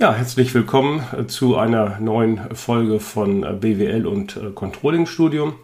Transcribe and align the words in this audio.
Ja, 0.00 0.14
herzlich 0.14 0.54
willkommen 0.54 1.04
äh, 1.14 1.26
zu 1.26 1.58
einer 1.58 2.00
neuen 2.00 2.56
Folge 2.56 3.00
von 3.00 3.42
äh, 3.42 3.52
BWL 3.52 4.06
und 4.06 4.34
äh, 4.34 4.50
Controlling 4.54 5.04
Studium. 5.04 5.56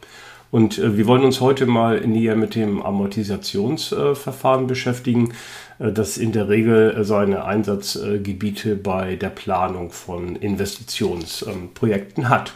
Und 0.51 0.79
wir 0.79 1.07
wollen 1.07 1.25
uns 1.25 1.41
heute 1.41 1.65
mal 1.65 2.03
näher 2.07 2.37
mit 2.37 2.55
dem 2.55 2.83
Amortisationsverfahren 2.83 4.67
beschäftigen, 4.67 5.33
das 5.79 6.19
in 6.19 6.33
der 6.33 6.49
Regel 6.49 7.05
seine 7.05 7.45
Einsatzgebiete 7.45 8.77
bei 8.77 9.17
der 9.17 9.31
Planung 9.31 9.91
von 9.91 10.37
Investitionsprojekten 10.37 12.29
hat. 12.29 12.55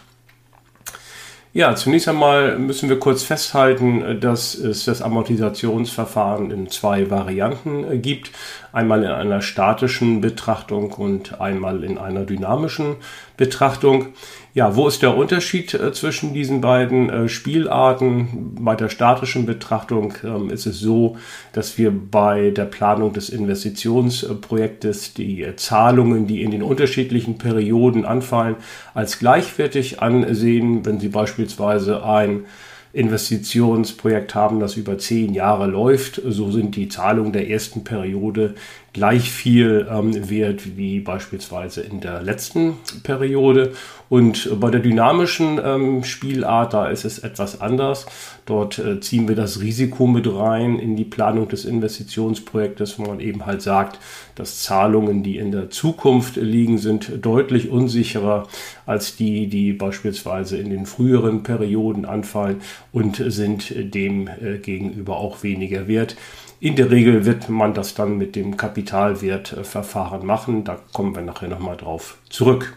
Ja, 1.53 1.75
zunächst 1.75 2.09
einmal 2.09 2.57
müssen 2.61 2.89
wir 2.89 3.01
kurz 3.01 3.25
festhalten, 3.25 4.21
dass 4.21 4.55
es 4.55 4.85
das 4.85 5.03
Amortisationsverfahren 5.03 6.53
in 6.53 6.71
zwei 6.71 7.11
Varianten 7.11 8.01
gibt. 8.03 8.31
Einmal 8.73 9.03
in 9.03 9.11
einer 9.11 9.43
statischen 9.43 10.21
Betrachtung 10.21 10.93
und 10.93 11.41
einmal 11.41 11.83
in 11.83 11.99
einer 11.99 12.25
dynamischen 12.25 12.99
Betrachtung. 13.37 14.11
Ja, 14.53 14.75
wo 14.75 14.89
ist 14.89 15.03
der 15.03 15.17
Unterschied 15.17 15.75
äh, 15.75 15.93
zwischen 15.93 16.35
diesen 16.35 16.61
beiden 16.61 17.09
äh, 17.09 17.29
Spielarten? 17.29 18.57
Bei 18.59 18.75
der 18.75 18.89
statischen 18.89 19.47
Betrachtung 19.47 20.15
ähm, 20.25 20.51
ist 20.51 20.67
es 20.67 20.81
so, 20.81 21.17
dass 21.53 21.79
wir 21.79 21.93
bei 21.93 22.51
der 22.51 22.65
Planung 22.65 23.13
des 23.13 23.29
Investitionsprojektes 23.29 25.15
die 25.15 25.47
Zahlungen, 25.55 26.27
die 26.27 26.43
in 26.43 26.51
den 26.51 26.65
unterschiedlichen 26.65 27.39
Perioden 27.39 28.05
anfallen, 28.05 28.57
als 28.93 29.21
gleichwertig 29.21 30.03
ansehen. 30.03 30.85
Wenn 30.85 30.99
Sie 30.99 31.11
beispielsweise 31.11 32.05
ein 32.05 32.45
Investitionsprojekt 32.93 34.35
haben, 34.35 34.59
das 34.59 34.77
über 34.77 34.99
zehn 34.99 35.33
Jahre 35.33 35.67
läuft, 35.67 36.21
so 36.25 36.51
sind 36.51 36.75
die 36.75 36.89
Zahlungen 36.89 37.33
der 37.33 37.49
ersten 37.49 37.85
Periode 37.85 38.55
gleich 38.93 39.31
viel 39.31 39.87
ähm, 39.89 40.29
wert 40.29 40.77
wie 40.77 40.99
beispielsweise 40.99 41.83
in 41.83 42.01
der 42.01 42.23
letzten 42.23 42.79
Periode. 43.05 43.73
Und 44.09 44.61
bei 44.61 44.71
der 44.71 44.81
dynamischen 44.81 45.61
ähm, 45.65 46.03
Spielart, 46.03 46.75
da 46.75 46.89
ist 46.89 47.05
es 47.05 47.21
etwas 47.21 47.61
anders. 47.61 48.07
Dort 48.51 48.81
äh, 48.81 48.99
ziehen 48.99 49.29
wir 49.29 49.37
das 49.37 49.61
Risiko 49.61 50.09
mit 50.09 50.27
rein 50.27 50.81
in 50.81 50.97
die 50.97 51.05
Planung 51.05 51.47
des 51.47 51.65
Investitionsprojektes, 51.65 52.99
wo 52.99 53.05
man 53.05 53.21
eben 53.21 53.47
halt 53.47 53.63
sagt, 53.63 54.01
dass 54.35 54.61
Zahlungen, 54.65 55.23
die 55.23 55.37
in 55.37 55.53
der 55.53 55.71
Zukunft 55.71 56.35
liegen, 56.35 56.77
sind 56.77 57.25
deutlich 57.25 57.71
unsicherer 57.71 58.49
als 58.87 59.15
die, 59.15 59.47
die 59.47 59.73
beispielsweise 59.73 60.57
in 60.57 60.71
den 60.71 60.87
früheren 60.87 61.45
Perioden 61.45 62.05
anfallen 62.05 62.61
und 62.91 63.23
sind 63.25 63.73
dem 63.95 64.27
äh, 64.27 64.59
gegenüber 64.59 65.19
auch 65.19 65.45
weniger 65.45 65.87
wert. 65.87 66.17
In 66.59 66.75
der 66.75 66.91
Regel 66.91 67.25
wird 67.27 67.49
man 67.49 67.73
das 67.73 67.95
dann 67.95 68.19
mit 68.19 68.35
dem 68.35 68.57
Kapitalwertverfahren 68.57 70.27
machen. 70.27 70.65
Da 70.65 70.77
kommen 70.93 71.15
wir 71.15 71.23
nachher 71.23 71.47
nochmal 71.47 71.77
drauf 71.77 72.19
zurück. 72.29 72.75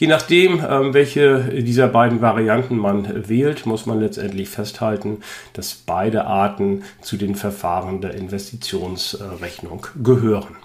Je 0.00 0.06
nachdem, 0.06 0.64
ähm, 0.66 0.94
welche 0.94 1.62
dieser 1.62 1.86
beiden 1.86 2.22
Varianten 2.22 2.78
man 2.78 3.28
wählt, 3.28 3.66
muss 3.66 3.84
man 3.84 4.00
letztendlich 4.00 4.48
festhalten, 4.48 5.18
dass 5.52 5.74
beide 5.74 6.24
Arten 6.24 6.84
zu 7.02 7.18
den 7.18 7.34
Verfahren 7.34 8.00
der 8.00 8.14
Investitionsrechnung 8.14 9.88
gehören. 10.02 10.56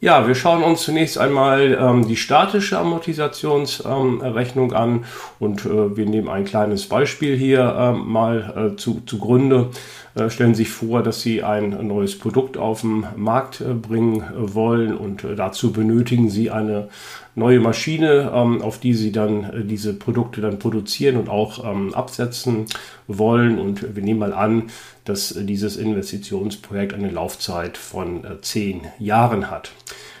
Ja, 0.00 0.28
wir 0.28 0.36
schauen 0.36 0.62
uns 0.62 0.82
zunächst 0.82 1.18
einmal 1.18 1.76
ähm, 1.80 2.06
die 2.06 2.14
statische 2.14 2.78
Amortisationsrechnung 2.78 4.70
ähm, 4.70 4.76
an 4.76 5.04
und 5.40 5.66
äh, 5.66 5.96
wir 5.96 6.06
nehmen 6.06 6.28
ein 6.28 6.44
kleines 6.44 6.88
Beispiel 6.88 7.36
hier 7.36 7.62
äh, 7.62 7.92
mal 7.94 8.70
äh, 8.74 8.76
zu, 8.76 9.02
zugrunde. 9.06 9.70
Äh, 10.14 10.30
stellen 10.30 10.54
sich 10.54 10.70
vor, 10.70 11.02
dass 11.02 11.20
Sie 11.20 11.42
ein 11.42 11.86
neues 11.86 12.18
Produkt 12.18 12.56
auf 12.56 12.80
den 12.80 13.06
Markt 13.16 13.60
äh, 13.60 13.74
bringen 13.74 14.20
äh, 14.22 14.54
wollen 14.54 14.96
und 14.96 15.24
dazu 15.36 15.72
benötigen 15.72 16.30
Sie 16.30 16.50
eine 16.50 16.88
neue 17.34 17.60
Maschine, 17.60 18.32
ähm, 18.34 18.62
auf 18.62 18.78
die 18.78 18.94
Sie 18.94 19.12
dann 19.12 19.68
diese 19.68 19.94
Produkte 19.94 20.40
dann 20.40 20.58
produzieren 20.58 21.16
und 21.16 21.28
auch 21.28 21.64
ähm, 21.64 21.94
absetzen 21.94 22.66
wollen. 23.06 23.58
Und 23.58 23.94
wir 23.94 24.02
nehmen 24.02 24.20
mal 24.20 24.32
an, 24.32 24.64
dass 25.04 25.34
dieses 25.38 25.76
Investitionsprojekt 25.76 26.94
eine 26.94 27.10
Laufzeit 27.10 27.78
von 27.78 28.26
zehn 28.42 28.82
Jahren 28.98 29.50
hat. 29.50 29.70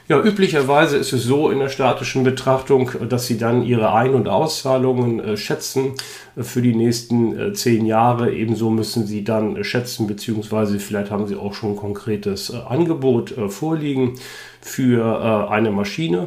Ja, 0.08 0.22
üblicherweise 0.22 0.96
ist 0.96 1.12
es 1.12 1.24
so 1.24 1.50
in 1.50 1.58
der 1.58 1.68
statischen 1.68 2.24
Betrachtung, 2.24 2.90
dass 3.10 3.26
Sie 3.26 3.36
dann 3.36 3.62
Ihre 3.62 3.92
Ein- 3.92 4.14
und 4.14 4.26
Auszahlungen 4.26 5.20
äh, 5.20 5.36
schätzen 5.36 5.92
äh, 6.34 6.42
für 6.44 6.62
die 6.62 6.74
nächsten 6.74 7.38
äh, 7.38 7.52
zehn 7.52 7.84
Jahre. 7.84 8.32
Ebenso 8.32 8.70
müssen 8.70 9.06
Sie 9.06 9.22
dann 9.22 9.62
schätzen, 9.64 10.06
beziehungsweise 10.06 10.78
vielleicht 10.78 11.10
haben 11.10 11.26
Sie 11.26 11.36
auch 11.36 11.52
schon 11.52 11.72
ein 11.72 11.76
konkretes 11.76 12.50
Angebot 12.50 13.34
vorliegen 13.48 14.14
für 14.62 15.50
eine 15.50 15.70
Maschine, 15.70 16.26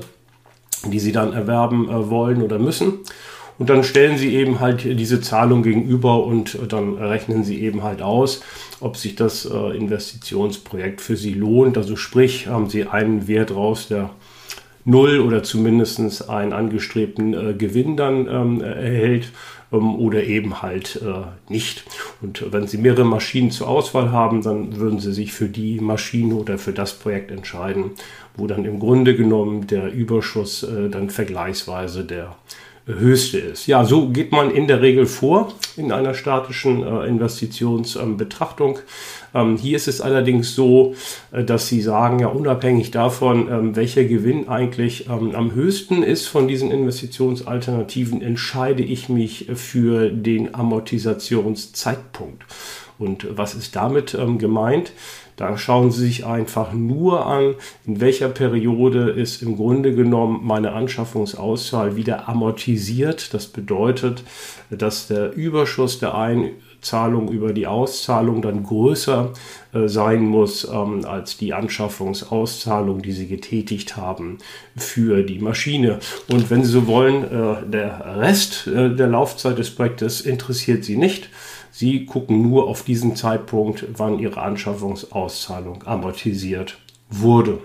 die 0.86 1.00
Sie 1.00 1.12
dann 1.12 1.34
erwerben 1.34 1.88
wollen 2.10 2.44
oder 2.44 2.60
müssen. 2.60 3.00
Und 3.62 3.70
dann 3.70 3.84
stellen 3.84 4.18
Sie 4.18 4.34
eben 4.34 4.60
halt 4.60 4.84
diese 4.86 5.22
Zahlung 5.22 5.62
gegenüber 5.62 6.26
und 6.26 6.58
dann 6.70 6.96
rechnen 6.96 7.44
Sie 7.44 7.62
eben 7.62 7.84
halt 7.84 8.02
aus, 8.02 8.42
ob 8.80 8.98
sich 8.98 9.14
das 9.14 9.46
äh, 9.46 9.78
Investitionsprojekt 9.78 11.00
für 11.00 11.16
Sie 11.16 11.36
lohnt. 11.36 11.78
Also 11.78 11.96
sprich, 11.96 12.48
haben 12.48 12.72
Sie 12.72 12.88
einen 12.88 13.28
Wert 13.28 13.56
raus, 13.56 13.88
der 13.88 14.10
null 14.84 15.20
oder 15.20 15.44
zumindest 15.44 16.28
einen 16.28 16.54
angestrebten 16.54 17.36
äh, 17.36 17.54
Gewinn 17.54 17.98
dann 17.98 18.28
ähm, 18.28 18.62
erhält 18.62 19.32
ähm, 19.72 19.94
oder 19.94 20.24
eben 20.24 20.64
halt 20.64 21.00
äh, 21.06 21.52
nicht. 21.52 21.84
Und 22.20 22.52
wenn 22.52 22.66
Sie 22.66 22.80
mehrere 22.80 23.06
Maschinen 23.06 23.52
zur 23.52 23.68
Auswahl 23.68 24.12
haben, 24.12 24.42
dann 24.42 24.78
würden 24.78 24.98
Sie 24.98 25.14
sich 25.14 25.34
für 25.34 25.50
die 25.50 25.80
Maschine 25.80 26.34
oder 26.34 26.58
für 26.58 26.74
das 26.74 26.94
Projekt 26.94 27.30
entscheiden, 27.30 27.92
wo 28.36 28.48
dann 28.48 28.66
im 28.66 28.80
Grunde 28.80 29.16
genommen 29.16 29.68
der 29.68 29.94
Überschuss 29.94 30.64
äh, 30.64 30.90
dann 30.90 31.12
vergleichsweise 31.12 32.04
der 32.04 32.36
höchste 32.86 33.38
ist. 33.38 33.68
Ja, 33.68 33.86
so 33.86 34.10
geht 34.10 34.32
man 34.32 34.52
in 34.52 34.68
der 34.68 34.82
Regel 34.82 35.06
vor 35.06 35.54
in 35.78 35.92
einer 35.92 36.14
statischen 36.14 36.84
äh, 36.84 37.06
Investitionsbetrachtung. 37.06 38.80
Ähm, 39.34 39.58
hier 39.58 39.78
ist 39.78 39.88
es 39.88 40.02
allerdings 40.02 40.56
so, 40.56 40.96
äh, 41.32 41.44
dass 41.44 41.68
Sie 41.68 41.82
sagen, 41.82 42.20
ja, 42.20 42.28
unabhängig 42.28 42.92
davon, 42.92 43.48
ähm, 43.50 43.76
welcher 43.76 44.04
Gewinn 44.04 44.50
eigentlich 44.50 45.08
ähm, 45.08 45.36
am 45.36 45.54
höchsten 45.54 46.04
ist 46.04 46.28
von 46.28 46.48
diesen 46.48 46.72
Investitionsalternativen, 46.72 48.22
entscheide 48.22 48.84
ich 48.84 49.10
mich 49.10 49.48
für 49.54 50.10
den 50.10 50.54
Amortisationszeitpunkt. 50.56 52.44
Und 52.98 53.28
was 53.32 53.56
ist 53.56 53.76
damit 53.76 54.14
ähm, 54.14 54.38
gemeint? 54.38 54.92
Da 55.42 55.58
schauen 55.58 55.90
Sie 55.90 56.06
sich 56.06 56.24
einfach 56.28 56.72
nur 56.72 57.26
an, 57.26 57.56
in 57.88 58.00
welcher 58.00 58.30
Periode 58.30 59.10
ist 59.10 59.42
im 59.42 59.56
Grunde 59.56 59.96
genommen 59.96 60.42
meine 60.44 60.74
Anschaffungsauszahl 60.74 61.96
wieder 61.96 62.30
amortisiert. 62.30 63.34
Das 63.34 63.48
bedeutet, 63.48 64.24
dass 64.70 65.08
der 65.08 65.34
Überschuss 65.34 65.98
der 65.98 66.14
Einzahlung 66.14 67.30
über 67.30 67.54
die 67.54 67.66
Auszahlung 67.66 68.44
dann 68.44 68.62
größer 68.62 69.34
äh, 69.74 69.88
sein 69.88 70.26
muss 70.26 70.64
ähm, 70.72 71.06
als 71.06 71.38
die 71.38 71.56
Anschaffungsauszahlung, 71.56 73.02
die 73.02 73.12
Sie 73.12 73.28
getätigt 73.28 73.98
haben 73.98 74.38
für 74.78 75.24
die 75.24 75.40
Maschine. 75.40 75.98
Und 76.30 76.52
wenn 76.52 76.64
Sie 76.64 76.72
so 76.72 76.86
wollen, 76.86 77.24
äh, 77.24 77.68
der 77.68 78.20
Rest 78.20 78.68
äh, 78.68 78.96
der 78.96 79.08
Laufzeit 79.08 79.58
des 79.58 79.72
Projektes 79.72 80.22
interessiert 80.22 80.84
Sie 80.84 80.98
nicht 80.98 81.30
Sie 81.82 82.06
gucken 82.06 82.44
nur 82.44 82.68
auf 82.68 82.84
diesen 82.84 83.16
Zeitpunkt, 83.16 83.86
wann 83.98 84.20
Ihre 84.20 84.40
Anschaffungsauszahlung 84.40 85.84
amortisiert 85.88 86.78
wurde. 87.10 87.58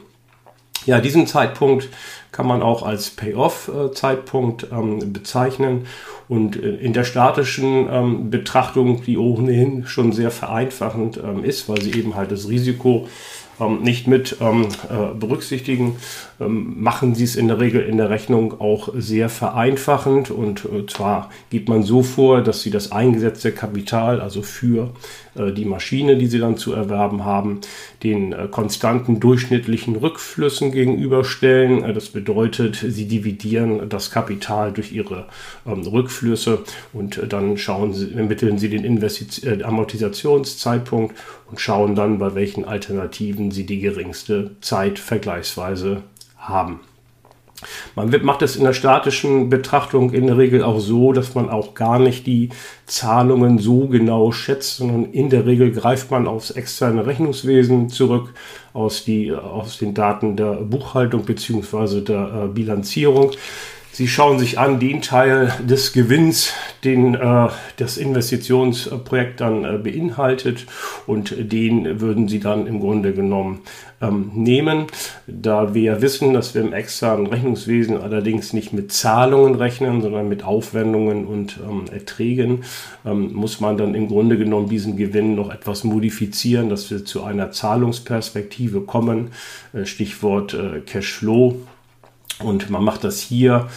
Ja, 0.87 1.01
diesen 1.01 1.27
Zeitpunkt 1.27 1.91
kann 2.33 2.47
man 2.47 2.63
auch 2.63 2.83
als 2.83 3.11
Payoff-Zeitpunkt 3.11 4.69
ähm, 4.73 5.13
bezeichnen. 5.13 5.87
Und 6.31 6.57
äh, 6.57 6.77
in 6.77 6.95
der 6.95 7.05
statischen 7.05 7.89
ähm, 7.91 8.31
Betrachtung, 8.31 9.05
die 9.05 9.19
ohnehin 9.19 9.87
schon 9.87 10.13
sehr 10.13 10.31
vereinfachend 10.31 11.21
ähm, 11.23 11.45
ist, 11.45 11.69
weil 11.69 11.83
sie 11.83 11.93
eben 11.93 12.15
halt 12.15 12.33
das 12.33 12.49
Risiko 12.49 13.09
ähm, 13.61 13.83
nicht 13.83 14.07
mit 14.07 14.37
ähm, 14.41 14.69
äh, 14.91 15.15
berücksichtigen, 15.15 15.97
ähm, 16.41 16.83
machen 16.83 17.15
sie 17.15 17.25
es 17.25 17.37
in 17.37 17.49
der 17.49 17.61
Regel 17.61 17.83
in 17.83 17.97
der 17.97 18.11
Rechnung 18.11 18.61
auch 18.61 18.91
sehr 18.95 19.29
vereinfachend. 19.29 20.31
Und 20.31 20.65
äh, 20.65 20.87
zwar 20.87 21.31
geht 21.51 21.69
man 21.69 21.83
so 21.83 22.03
vor, 22.03 22.43
dass 22.43 22.63
sie 22.63 22.71
das 22.71 22.93
eingesetzte 22.93 23.53
Kapital, 23.53 24.21
also 24.21 24.43
für 24.43 24.91
die 25.53 25.65
Maschine, 25.65 26.17
die 26.17 26.27
sie 26.27 26.39
dann 26.39 26.57
zu 26.57 26.73
erwerben 26.73 27.25
haben, 27.25 27.61
den 28.03 28.33
äh, 28.33 28.49
konstanten 28.51 29.21
durchschnittlichen 29.21 29.97
Rückflüssen 29.97 30.73
gegenüberstellen. 30.73 31.85
Äh, 31.85 31.93
das 31.93 32.09
bedeutet, 32.09 32.77
sie 32.77 33.07
dividieren 33.07 33.89
das 33.89 34.11
Kapital 34.11 34.73
durch 34.73 34.93
ihre 34.93 35.27
ähm, 35.67 35.83
Rückflüsse 35.83 36.61
und 36.93 37.19
äh, 37.19 37.27
dann 37.27 37.57
schauen 37.57 37.93
sie, 37.93 38.15
ermitteln 38.15 38.59
sie 38.59 38.69
den 38.69 38.85
Investition, 38.85 39.63
Amortisationszeitpunkt 39.63 41.15
und 41.51 41.61
schauen 41.61 41.95
dann, 41.95 42.19
bei 42.19 42.35
welchen 42.35 42.65
Alternativen 42.65 43.51
sie 43.51 43.67
die 43.67 43.81
geringste 43.81 44.53
Zeit 44.61 44.99
vergleichsweise 44.99 46.03
haben. 46.37 46.81
Man 47.95 48.13
wird, 48.13 48.23
macht 48.23 48.43
es 48.43 48.57
in 48.57 48.65
der 48.65 48.75
statischen 48.75 49.49
Betrachtung 49.49 50.13
in 50.13 50.27
der 50.27 50.37
Regel 50.37 50.63
auch 50.63 50.79
so, 50.79 51.13
dass 51.13 51.35
man 51.35 51.49
auch 51.49 51.75
gar 51.75 51.99
nicht 51.99 52.27
die 52.27 52.51
Zahlungen 52.85 53.59
so 53.59 53.89
genau 53.89 54.31
schätzt, 54.33 54.77
sondern 54.77 55.07
in 55.13 55.31
der 55.31 55.47
Regel 55.47 55.73
greift 55.73 56.11
man 56.11 56.27
aufs 56.27 56.51
externe 56.51 57.07
Rechnungswesen 57.07 57.89
zurück, 57.89 58.35
aus, 58.75 59.05
die, 59.05 59.33
aus 59.33 59.79
den 59.79 59.95
Daten 59.95 60.37
der 60.37 60.53
Buchhaltung 60.57 61.25
bzw. 61.25 62.03
der 62.03 62.45
äh, 62.45 62.49
Bilanzierung. 62.49 63.33
Sie 63.97 64.09
schauen 64.09 64.39
sich 64.39 64.59
an 64.59 64.79
den 64.79 65.01
Teil 65.01 65.55
des 65.67 65.95
Gewinns, 65.95 66.53
den 66.85 67.15
äh, 67.15 67.49
das 67.79 67.97
Investitionsprojekt 67.97 69.41
dann 69.41 69.65
äh, 69.65 69.79
beinhaltet 69.79 70.67
und 71.07 71.35
den 71.51 71.99
würden 71.99 72.29
Sie 72.29 72.39
dann 72.39 72.67
im 72.67 72.81
Grunde 72.81 73.15
genommen 73.15 73.63
ähm, 74.03 74.33
nehmen. 74.35 74.85
Da 75.27 75.73
wir 75.73 76.03
wissen, 76.03 76.35
dass 76.35 76.55
wir 76.55 76.61
im 76.61 76.75
externen 76.75 77.27
Rechnungswesen 77.27 77.97
allerdings 77.97 78.53
nicht 78.53 78.75
mit 78.75 78.93
Zahlungen 78.93 79.55
rechnen, 79.55 80.03
sondern 80.03 80.29
mit 80.29 80.45
Aufwendungen 80.45 81.25
und 81.25 81.59
ähm, 81.67 81.85
Erträgen, 81.91 82.65
ähm, 83.07 83.33
muss 83.33 83.61
man 83.61 83.79
dann 83.79 83.95
im 83.95 84.09
Grunde 84.09 84.37
genommen 84.37 84.69
diesen 84.69 84.99
Gewinn 84.99 85.37
noch 85.37 85.51
etwas 85.51 85.85
modifizieren, 85.85 86.69
dass 86.69 86.91
wir 86.91 87.07
zu 87.07 87.25
einer 87.25 87.51
Zahlungsperspektive 87.51 88.83
kommen. 88.83 89.31
Äh, 89.73 89.87
Stichwort 89.87 90.53
äh, 90.53 90.81
Cashflow. 90.81 91.57
Und 92.39 92.69
man 92.69 92.85
macht 92.85 93.03
das 93.03 93.21
hier 93.21 93.69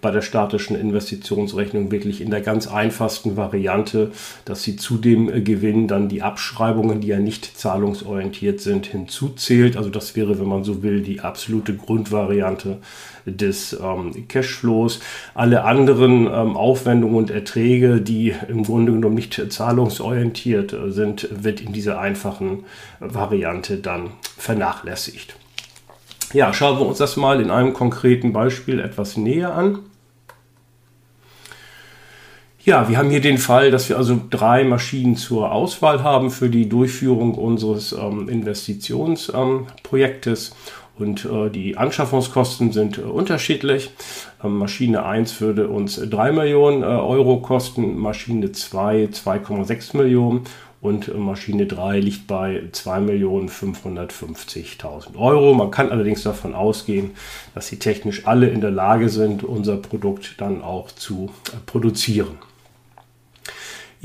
bei 0.00 0.10
der 0.10 0.22
statischen 0.22 0.74
Investitionsrechnung 0.74 1.90
wirklich 1.90 2.22
in 2.22 2.30
der 2.30 2.40
ganz 2.40 2.66
einfachsten 2.66 3.36
Variante, 3.36 4.10
dass 4.46 4.62
sie 4.62 4.76
zu 4.76 4.96
dem 4.96 5.44
Gewinn 5.44 5.86
dann 5.86 6.08
die 6.08 6.22
Abschreibungen, 6.22 7.02
die 7.02 7.08
ja 7.08 7.18
nicht 7.18 7.58
zahlungsorientiert 7.58 8.60
sind, 8.60 8.86
hinzuzählt. 8.86 9.76
Also 9.76 9.90
das 9.90 10.16
wäre, 10.16 10.40
wenn 10.40 10.48
man 10.48 10.64
so 10.64 10.82
will, 10.82 11.02
die 11.02 11.20
absolute 11.20 11.76
Grundvariante 11.76 12.78
des 13.26 13.78
ähm, 13.78 14.26
Cashflows. 14.28 15.00
Alle 15.34 15.64
anderen 15.64 16.26
ähm, 16.26 16.56
Aufwendungen 16.56 17.16
und 17.16 17.30
Erträge, 17.30 18.00
die 18.00 18.34
im 18.48 18.62
Grunde 18.62 18.92
genommen 18.92 19.16
nicht 19.16 19.52
zahlungsorientiert 19.52 20.74
sind, 20.88 21.28
wird 21.30 21.60
in 21.60 21.74
dieser 21.74 22.00
einfachen 22.00 22.64
Variante 22.98 23.76
dann 23.76 24.12
vernachlässigt. 24.38 25.36
Ja, 26.36 26.52
schauen 26.52 26.78
wir 26.78 26.84
uns 26.84 26.98
das 26.98 27.16
mal 27.16 27.40
in 27.40 27.50
einem 27.50 27.72
konkreten 27.72 28.34
Beispiel 28.34 28.78
etwas 28.78 29.16
näher 29.16 29.54
an. 29.54 29.78
Ja, 32.62 32.90
wir 32.90 32.98
haben 32.98 33.08
hier 33.08 33.22
den 33.22 33.38
Fall, 33.38 33.70
dass 33.70 33.88
wir 33.88 33.96
also 33.96 34.20
drei 34.28 34.62
Maschinen 34.62 35.16
zur 35.16 35.50
Auswahl 35.50 36.02
haben 36.02 36.30
für 36.30 36.50
die 36.50 36.68
Durchführung 36.68 37.36
unseres 37.36 37.92
ähm, 37.92 38.28
Investitionsprojektes. 38.28 40.50
Ähm, 40.50 40.56
und 40.98 41.26
äh, 41.26 41.50
die 41.50 41.78
Anschaffungskosten 41.78 42.72
sind 42.72 42.98
äh, 42.98 43.02
unterschiedlich. 43.02 43.92
Ähm, 44.44 44.58
Maschine 44.58 45.06
1 45.06 45.40
würde 45.40 45.68
uns 45.68 45.98
3 45.98 46.32
Millionen 46.32 46.82
äh, 46.82 46.86
Euro 46.86 47.40
kosten, 47.40 47.98
Maschine 47.98 48.52
2 48.52 49.08
2,6 49.12 49.96
Millionen 49.96 50.42
und 50.80 51.16
Maschine 51.18 51.66
3 51.66 51.98
liegt 52.00 52.26
bei 52.26 52.62
2.550.000 52.72 55.16
Euro. 55.16 55.54
Man 55.54 55.70
kann 55.70 55.90
allerdings 55.90 56.22
davon 56.22 56.54
ausgehen, 56.54 57.12
dass 57.54 57.68
sie 57.68 57.78
technisch 57.78 58.26
alle 58.26 58.48
in 58.48 58.60
der 58.60 58.70
Lage 58.70 59.08
sind, 59.08 59.44
unser 59.44 59.76
Produkt 59.76 60.34
dann 60.38 60.62
auch 60.62 60.90
zu 60.90 61.30
äh, 61.48 61.52
produzieren. 61.64 62.38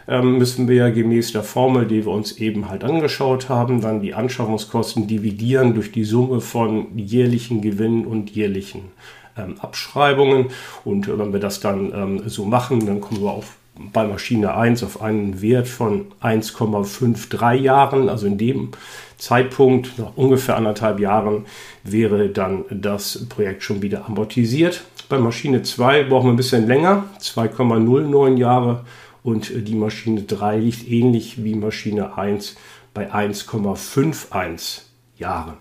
ähm, 0.10 0.38
müssen 0.38 0.68
wir 0.68 0.76
ja 0.76 0.90
gemäß 0.90 1.32
der 1.32 1.44
Formel, 1.44 1.86
die 1.86 2.06
wir 2.06 2.12
uns 2.12 2.34
eben 2.34 2.70
halt 2.70 2.84
angeschaut 2.84 3.48
haben, 3.48 3.80
dann 3.80 4.02
die 4.02 4.14
Anschaffungskosten 4.14 5.08
dividieren 5.08 5.74
durch 5.74 5.94
die 5.94 6.04
Summe 6.04 6.42
von 6.42 6.98
jährlichen 6.98 7.62
Gewinnen 7.62 8.06
und 8.06 8.32
jährlichen 8.32 8.92
ähm, 9.38 9.56
Abschreibungen. 9.62 10.48
Und 10.84 11.08
äh, 11.08 11.18
wenn 11.18 11.32
wir 11.32 11.40
das 11.40 11.62
dann 11.62 11.94
ähm, 11.94 12.24
so 12.28 12.44
machen, 12.44 12.86
dann 12.86 13.00
kommen 13.00 13.22
wir 13.22 13.32
auf 13.32 13.56
bei 13.94 14.06
Maschine 14.06 14.56
1 14.56 14.84
auf 14.84 15.02
einen 15.02 15.42
Wert 15.42 15.68
von 15.68 16.08
1,53 16.22 17.54
Jahren. 17.54 18.10
Also 18.10 18.28
in 18.28 18.38
dem 18.38 18.72
Zeitpunkt, 19.18 19.98
nach 19.98 20.16
ungefähr 20.16 20.58
anderthalb 20.58 21.00
Jahren, 21.00 21.46
wäre 21.84 22.30
dann 22.30 22.66
das 22.70 23.26
Projekt 23.30 23.64
schon 23.64 23.82
wieder 23.82 24.06
amortisiert. 24.06 24.84
Bei 25.07 25.19
Maschine 25.19 25.62
2 25.62 26.04
brauchen 26.04 26.28
wir 26.28 26.34
ein 26.34 26.38
bisschen 26.38 26.68
länger, 26.68 27.06
2,09 27.19 28.38
Jahre. 28.38 28.86
Und 29.24 29.52
die 29.68 29.75
Maschine 29.75 30.24
3 30.24 30.57
liegt 30.57 30.88
ähnlich 30.88 31.44
wie 31.44 31.56
Maschine 31.56 32.18
1 32.18 32.56
bei 32.94 33.12
1,51 33.12 34.81
Jahren. 35.18 35.54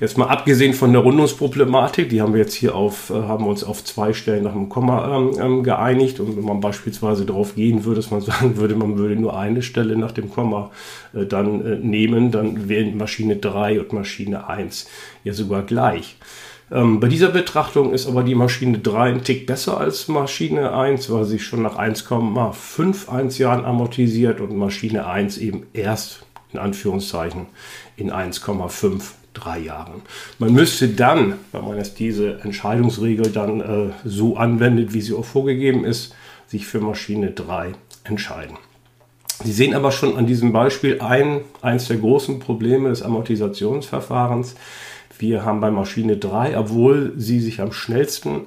Jetzt 0.00 0.18
mal 0.18 0.26
abgesehen 0.26 0.74
von 0.74 0.92
der 0.92 1.00
Rundungsproblematik, 1.00 2.10
die 2.10 2.20
haben 2.20 2.34
wir 2.34 2.40
jetzt 2.40 2.54
hier 2.54 2.74
auf, 2.74 3.08
äh, 3.08 3.14
haben 3.14 3.46
uns 3.46 3.64
auf 3.64 3.82
zwei 3.82 4.12
Stellen 4.12 4.44
nach 4.44 4.52
dem 4.52 4.68
Komma 4.68 5.16
ähm, 5.16 5.30
ähm, 5.40 5.62
geeinigt. 5.62 6.20
Und 6.20 6.36
wenn 6.36 6.44
man 6.44 6.60
beispielsweise 6.60 7.24
darauf 7.24 7.54
gehen 7.54 7.84
würde, 7.84 8.00
dass 8.00 8.10
man 8.10 8.20
sagen 8.22 8.58
würde, 8.58 8.74
man 8.74 8.98
würde 8.98 9.16
nur 9.16 9.38
eine 9.38 9.62
Stelle 9.62 9.96
nach 9.96 10.12
dem 10.12 10.30
Komma 10.30 10.70
äh, 11.14 11.24
dann 11.24 11.64
äh, 11.64 11.76
nehmen, 11.76 12.30
dann 12.30 12.68
wären 12.68 12.98
Maschine 12.98 13.36
3 13.36 13.80
und 13.80 13.92
Maschine 13.94 14.48
1 14.48 14.86
ja 15.24 15.32
sogar 15.32 15.62
gleich. 15.62 16.16
Ähm, 16.70 16.98
bei 16.98 17.08
dieser 17.08 17.28
Betrachtung 17.28 17.92
ist 17.92 18.08
aber 18.08 18.22
die 18.24 18.34
Maschine 18.34 18.78
3 18.78 19.10
ein 19.10 19.24
Tick 19.24 19.46
besser 19.46 19.78
als 19.78 20.08
Maschine 20.08 20.74
1, 20.74 21.10
weil 21.10 21.24
sie 21.24 21.38
schon 21.38 21.62
nach 21.62 21.78
1,51 21.78 23.40
Jahren 23.40 23.64
amortisiert 23.64 24.40
und 24.40 24.56
Maschine 24.56 25.06
1 25.06 25.38
eben 25.38 25.66
erst 25.72 26.26
in 26.52 26.58
Anführungszeichen 26.58 27.46
in 27.96 28.10
1,53 28.10 29.58
Jahren. 29.58 30.02
Man 30.38 30.52
müsste 30.52 30.88
dann, 30.88 31.34
wenn 31.52 31.64
man 31.64 31.76
jetzt 31.76 31.98
diese 31.98 32.40
Entscheidungsregel 32.40 33.30
dann 33.30 33.60
äh, 33.60 33.92
so 34.04 34.36
anwendet, 34.36 34.92
wie 34.92 35.02
sie 35.02 35.14
auch 35.14 35.24
vorgegeben 35.24 35.84
ist, 35.84 36.14
sich 36.46 36.66
für 36.66 36.80
Maschine 36.80 37.30
3 37.30 37.72
entscheiden. 38.04 38.56
Sie 39.44 39.52
sehen 39.52 39.74
aber 39.74 39.92
schon 39.92 40.16
an 40.16 40.26
diesem 40.26 40.52
Beispiel 40.52 41.00
ein, 41.00 41.42
eins 41.60 41.88
der 41.88 41.98
großen 41.98 42.38
Probleme 42.38 42.88
des 42.88 43.02
Amortisationsverfahrens. 43.02 44.54
Wir 45.18 45.44
haben 45.44 45.60
bei 45.60 45.70
Maschine 45.70 46.16
3, 46.16 46.58
obwohl 46.58 47.12
sie 47.16 47.40
sich 47.40 47.60
am 47.60 47.72
schnellsten 47.72 48.42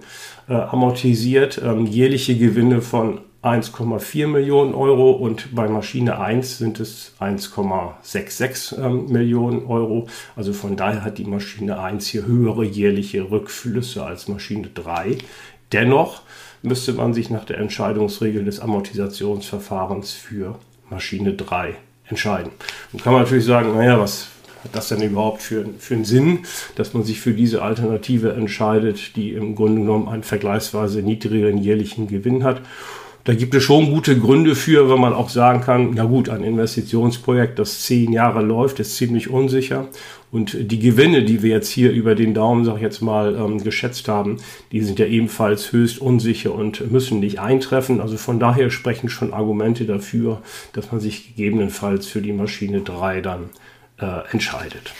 äh, 0.47 0.53
amortisiert, 0.53 1.61
ähm, 1.63 1.85
jährliche 1.85 2.37
Gewinne 2.37 2.81
von 2.81 3.21
1,4 3.41 4.27
Millionen 4.27 4.73
Euro 4.73 5.11
und 5.11 5.55
bei 5.55 5.69
Maschine 5.69 6.19
1 6.19 6.57
sind 6.57 6.81
es 6.81 7.13
1,66 7.21 8.77
ähm, 8.77 9.05
Millionen 9.07 9.65
Euro. 9.65 10.07
Also 10.35 10.51
von 10.51 10.75
daher 10.75 11.05
hat 11.05 11.17
die 11.17 11.23
Maschine 11.23 11.79
1 11.79 12.07
hier 12.07 12.25
höhere 12.25 12.65
jährliche 12.65 13.31
Rückflüsse 13.31 14.05
als 14.05 14.27
Maschine 14.27 14.67
3. 14.73 15.17
Dennoch 15.71 16.23
müsste 16.63 16.91
man 16.93 17.13
sich 17.13 17.29
nach 17.29 17.45
der 17.45 17.59
Entscheidungsregel 17.59 18.43
des 18.43 18.59
Amortisationsverfahrens 18.59 20.11
für 20.11 20.59
Maschine 20.89 21.33
3 21.33 21.75
entscheiden. 22.09 22.51
Nun 22.91 23.01
kann 23.01 23.13
man 23.13 23.21
natürlich 23.21 23.45
sagen, 23.45 23.73
naja, 23.73 23.99
was, 23.99 24.27
hat 24.63 24.75
das 24.75 24.89
denn 24.89 25.01
überhaupt 25.01 25.41
für, 25.41 25.65
für 25.77 25.95
einen 25.95 26.05
Sinn, 26.05 26.39
dass 26.75 26.93
man 26.93 27.03
sich 27.03 27.19
für 27.19 27.33
diese 27.33 27.61
Alternative 27.61 28.33
entscheidet, 28.33 29.15
die 29.15 29.31
im 29.31 29.55
Grunde 29.55 29.81
genommen 29.81 30.09
einen 30.09 30.23
vergleichsweise 30.23 31.01
niedrigeren 31.01 31.57
jährlichen 31.57 32.07
Gewinn 32.07 32.43
hat? 32.43 32.61
Da 33.25 33.35
gibt 33.35 33.53
es 33.53 33.63
schon 33.63 33.91
gute 33.91 34.17
Gründe 34.17 34.55
für, 34.55 34.89
wenn 34.89 34.99
man 34.99 35.13
auch 35.13 35.29
sagen 35.29 35.61
kann, 35.61 35.91
na 35.93 36.05
gut, 36.05 36.29
ein 36.29 36.43
Investitionsprojekt, 36.43 37.59
das 37.59 37.83
zehn 37.83 38.11
Jahre 38.13 38.41
läuft, 38.41 38.79
ist 38.79 38.95
ziemlich 38.95 39.29
unsicher. 39.29 39.87
Und 40.31 40.71
die 40.71 40.79
Gewinne, 40.79 41.23
die 41.23 41.43
wir 41.43 41.51
jetzt 41.51 41.69
hier 41.69 41.91
über 41.91 42.15
den 42.15 42.33
Daumen, 42.33 42.63
sag 42.63 42.77
ich 42.77 42.81
jetzt 42.81 43.01
mal, 43.01 43.35
ähm, 43.35 43.63
geschätzt 43.63 44.07
haben, 44.07 44.37
die 44.71 44.81
sind 44.81 44.99
ja 44.99 45.05
ebenfalls 45.05 45.71
höchst 45.71 45.99
unsicher 45.99 46.55
und 46.55 46.91
müssen 46.91 47.19
nicht 47.19 47.39
eintreffen. 47.39 47.99
Also 47.99 48.17
von 48.17 48.39
daher 48.39 48.69
sprechen 48.69 49.09
schon 49.09 49.33
Argumente 49.33 49.85
dafür, 49.85 50.41
dass 50.73 50.91
man 50.91 51.01
sich 51.01 51.35
gegebenenfalls 51.35 52.07
für 52.07 52.21
die 52.21 52.33
Maschine 52.33 52.81
3 52.81 53.21
dann 53.21 53.49
äh, 53.99 54.31
entscheidet. 54.31 54.93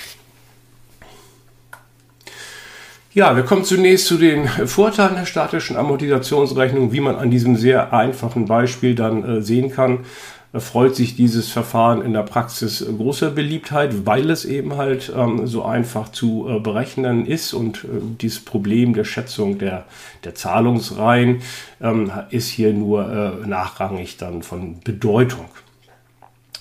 Ja, 3.12 3.36
wir 3.36 3.44
kommen 3.44 3.64
zunächst 3.64 4.06
zu 4.06 4.18
den 4.18 4.48
Vorteilen 4.48 5.16
der 5.16 5.26
statischen 5.26 5.78
Amortisationsrechnung, 5.78 6.94
wie 6.94 7.00
man 7.00 7.16
an 7.16 7.32
diesem 7.32 7.56
sehr 7.56 7.92
einfachen 7.92 8.46
Beispiel 8.46 8.94
dann 8.94 9.24
äh, 9.24 9.42
sehen 9.42 9.72
kann. 9.72 10.06
Freut 10.54 10.96
sich 10.96 11.16
dieses 11.16 11.50
Verfahren 11.50 12.02
in 12.02 12.14
der 12.14 12.24
Praxis 12.24 12.84
großer 12.84 13.30
Beliebtheit, 13.30 14.08
weil 14.08 14.32
es 14.32 14.46
eben 14.46 14.78
halt 14.78 15.12
ähm, 15.16 15.46
so 15.46 15.64
einfach 15.64 16.12
zu 16.12 16.48
äh, 16.50 16.60
berechnen 16.60 17.28
ist 17.28 17.54
und 17.54 17.84
äh, 17.84 17.88
dieses 18.20 18.44
Problem 18.46 18.96
der 18.96 19.04
Schätzung 19.04 19.60
der, 19.60 19.86
der 20.24 20.34
Zahlungsreihen 20.34 21.42
ähm, 21.82 22.12
ist 22.32 22.48
hier 22.50 22.74
nur 22.74 23.42
äh, 23.44 23.48
nachrangig 23.48 24.18
dann 24.18 24.42
von 24.42 24.80
Bedeutung. 24.80 25.46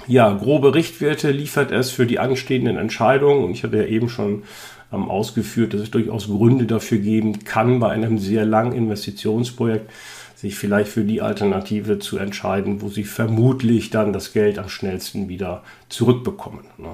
Ja, 0.09 0.33
grobe 0.33 0.75
Richtwerte 0.75 1.31
liefert 1.31 1.71
es 1.71 1.91
für 1.91 2.07
die 2.07 2.19
anstehenden 2.19 2.79
Entscheidungen 2.79 3.45
und 3.45 3.51
ich 3.51 3.63
hatte 3.63 3.77
ja 3.77 3.85
eben 3.85 4.09
schon 4.09 4.45
ähm, 4.91 5.11
ausgeführt, 5.11 5.75
dass 5.75 5.83
es 5.83 5.91
durchaus 5.91 6.29
Gründe 6.29 6.65
dafür 6.65 6.97
geben 6.97 7.45
kann, 7.45 7.79
bei 7.79 7.91
einem 7.91 8.17
sehr 8.19 8.47
langen 8.47 8.73
Investitionsprojekt 8.73 9.91
sich 10.35 10.55
vielleicht 10.55 10.91
für 10.91 11.05
die 11.05 11.21
Alternative 11.21 11.99
zu 11.99 12.17
entscheiden, 12.17 12.81
wo 12.81 12.89
sie 12.89 13.05
vermutlich 13.05 13.91
dann 13.91 14.13
das 14.13 14.33
Geld 14.33 14.59
am 14.59 14.69
schnellsten 14.69 15.29
wieder 15.29 15.65
zurückbekommen. 15.89 16.61
Ne? 16.79 16.91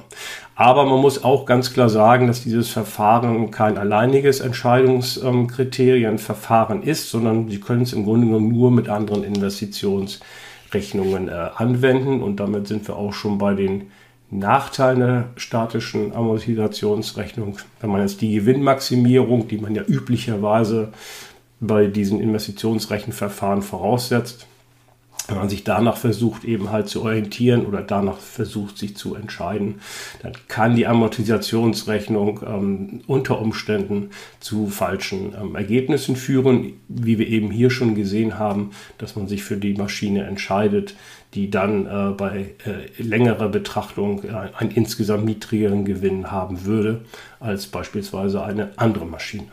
Aber 0.57 0.87
man 0.87 1.01
muss 1.01 1.23
auch 1.23 1.45
ganz 1.45 1.75
klar 1.75 1.91
sagen, 1.91 2.27
dass 2.27 2.43
dieses 2.43 2.71
Verfahren 2.71 3.51
kein 3.51 3.77
alleiniges 3.77 4.41
Entscheidungskriterienverfahren 4.41 6.83
ist, 6.83 7.11
sondern 7.11 7.51
Sie 7.51 7.61
können 7.61 7.83
es 7.83 7.93
im 7.93 8.05
Grunde 8.05 8.27
genommen 8.27 8.49
nur 8.49 8.71
mit 8.71 8.89
anderen 8.89 9.25
Investitionsrechnungen 10.75 11.29
äh, 11.29 11.51
anwenden. 11.57 12.23
Und 12.23 12.41
damit 12.41 12.67
sind 12.67 12.87
wir 12.89 12.97
auch 12.97 13.13
schon 13.13 13.39
bei 13.39 13.55
den 13.55 13.91
Nachteil 14.31 14.97
einer 14.97 15.25
statischen 15.37 16.13
Amortisationsrechnung, 16.13 17.59
wenn 17.81 17.91
man 17.91 18.01
jetzt 18.01 18.21
die 18.21 18.35
Gewinnmaximierung, 18.35 19.49
die 19.49 19.59
man 19.59 19.75
ja 19.75 19.83
üblicherweise 19.83 20.93
bei 21.61 21.87
diesen 21.87 22.21
Investitionsrechenverfahren 22.21 23.63
voraussetzt, 23.63 24.47
wenn 25.29 25.39
man 25.39 25.49
sich 25.49 25.65
danach 25.65 25.97
versucht, 25.97 26.45
eben 26.45 26.71
halt 26.71 26.89
zu 26.89 27.03
orientieren 27.03 27.65
oder 27.65 27.81
danach 27.81 28.19
versucht, 28.19 28.77
sich 28.77 28.97
zu 28.97 29.15
entscheiden, 29.15 29.81
dann 30.23 30.33
kann 30.49 30.77
die 30.77 30.87
Amortisationsrechnung 30.87 32.41
ähm, 32.47 33.01
unter 33.07 33.41
Umständen 33.41 34.11
zu 34.41 34.67
falschen 34.67 35.35
ähm, 35.41 35.55
Ergebnissen 35.55 36.17
führen, 36.17 36.75
wie 36.89 37.19
wir 37.19 37.27
eben 37.27 37.51
hier 37.51 37.71
schon 37.71 37.95
gesehen 37.95 38.39
haben, 38.39 38.71
dass 38.99 39.17
man 39.17 39.27
sich 39.27 39.43
für 39.43 39.57
die 39.57 39.75
Maschine 39.75 40.25
entscheidet, 40.25 40.95
die 41.33 41.51
dann 41.51 41.87
äh, 41.87 42.13
bei 42.13 42.55
äh, 42.65 43.03
längerer 43.03 43.49
Betrachtung 43.49 44.25
äh, 44.25 44.51
einen 44.57 44.71
insgesamt 44.71 45.25
niedrigeren 45.25 45.85
Gewinn 45.85 46.31
haben 46.31 46.65
würde 46.65 47.05
als 47.41 47.67
beispielsweise 47.67 48.45
eine 48.45 48.71
andere 48.77 49.07
Maschine. 49.07 49.49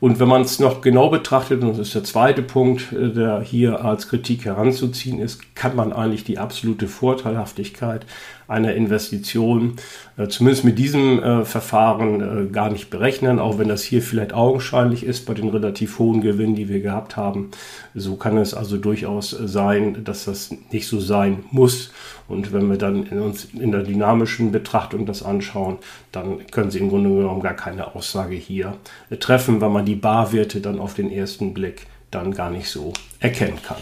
Und 0.00 0.18
wenn 0.18 0.28
man 0.28 0.42
es 0.42 0.58
noch 0.58 0.80
genau 0.80 1.10
betrachtet, 1.10 1.62
und 1.62 1.70
das 1.70 1.78
ist 1.78 1.94
der 1.94 2.04
zweite 2.04 2.42
Punkt, 2.42 2.92
äh, 2.92 3.12
der 3.12 3.40
hier 3.40 3.84
als 3.84 4.08
Kritik 4.08 4.46
heranzuziehen 4.46 5.20
ist, 5.20 5.54
kann 5.54 5.76
man 5.76 5.92
eigentlich 5.92 6.24
die 6.24 6.38
absolute 6.38 6.88
Vorteilhaftigkeit 6.88 8.06
einer 8.50 8.74
Investition, 8.74 9.74
äh, 10.16 10.26
zumindest 10.26 10.64
mit 10.64 10.78
diesem 10.78 11.22
äh, 11.22 11.44
Verfahren, 11.44 12.48
äh, 12.48 12.50
gar 12.50 12.68
nicht 12.70 12.90
berechnen, 12.90 13.38
auch 13.38 13.58
wenn 13.58 13.68
das 13.68 13.84
hier 13.84 14.02
vielleicht 14.02 14.32
augenscheinlich 14.32 15.04
ist 15.04 15.24
bei 15.24 15.34
den 15.34 15.48
relativ 15.48 16.00
hohen 16.00 16.20
Gewinnen, 16.20 16.56
die 16.56 16.68
wir 16.68 16.80
gehabt 16.80 17.16
haben. 17.16 17.52
So 17.94 18.16
kann 18.16 18.36
es 18.36 18.52
also 18.52 18.76
durchaus 18.76 19.30
sein, 19.30 20.02
dass 20.04 20.24
das 20.24 20.50
nicht 20.72 20.88
so 20.88 20.98
sein 20.98 21.44
muss. 21.52 21.92
Und 22.26 22.52
wenn 22.52 22.68
wir 22.68 22.76
dann 22.76 23.06
in, 23.06 23.20
uns 23.20 23.48
in 23.54 23.72
der 23.72 23.82
dynamischen 23.82 24.52
Betrachtung 24.52 25.06
das 25.06 25.22
anschauen, 25.22 25.78
dann 26.12 26.46
können 26.50 26.70
Sie 26.70 26.78
im 26.78 26.88
Grunde 26.88 27.10
genommen 27.10 27.40
gar 27.40 27.54
keine 27.54 27.94
Aussage 27.94 28.36
hier 28.36 28.74
treffen, 29.18 29.60
weil 29.60 29.70
man 29.70 29.84
die 29.84 29.89
Barwerte 29.94 30.60
dann 30.60 30.78
auf 30.78 30.94
den 30.94 31.10
ersten 31.10 31.54
Blick 31.54 31.86
dann 32.10 32.32
gar 32.32 32.50
nicht 32.50 32.68
so 32.68 32.92
erkennen 33.20 33.58
kann. 33.62 33.78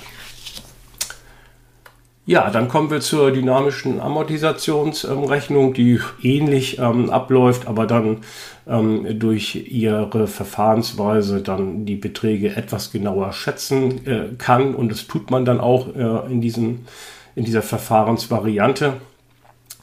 Ja, 2.29 2.51
dann 2.51 2.69
kommen 2.69 2.91
wir 2.91 3.01
zur 3.01 3.31
dynamischen 3.31 4.01
Amortisationsrechnung, 4.01 5.73
die 5.73 5.99
ähnlich 6.23 6.79
ähm, 6.79 7.09
abläuft, 7.09 7.67
aber 7.67 7.87
dann 7.87 8.19
ähm, 8.67 9.19
durch 9.19 9.55
ihre 9.55 10.27
Verfahrensweise 10.27 11.41
dann 11.41 11.87
die 11.87 11.97
Beträge 11.97 12.55
etwas 12.55 12.93
genauer 12.93 13.33
schätzen 13.33 14.07
äh, 14.07 14.35
kann. 14.37 14.75
Und 14.75 14.91
das 14.91 15.07
tut 15.07 15.31
man 15.31 15.47
dann 15.47 15.59
auch 15.59 15.89
äh, 15.97 16.31
in, 16.31 16.43
diesen, 16.43 16.87
in 17.35 17.47
dieser 17.47 17.63
Verfahrensvariante. 17.63 18.93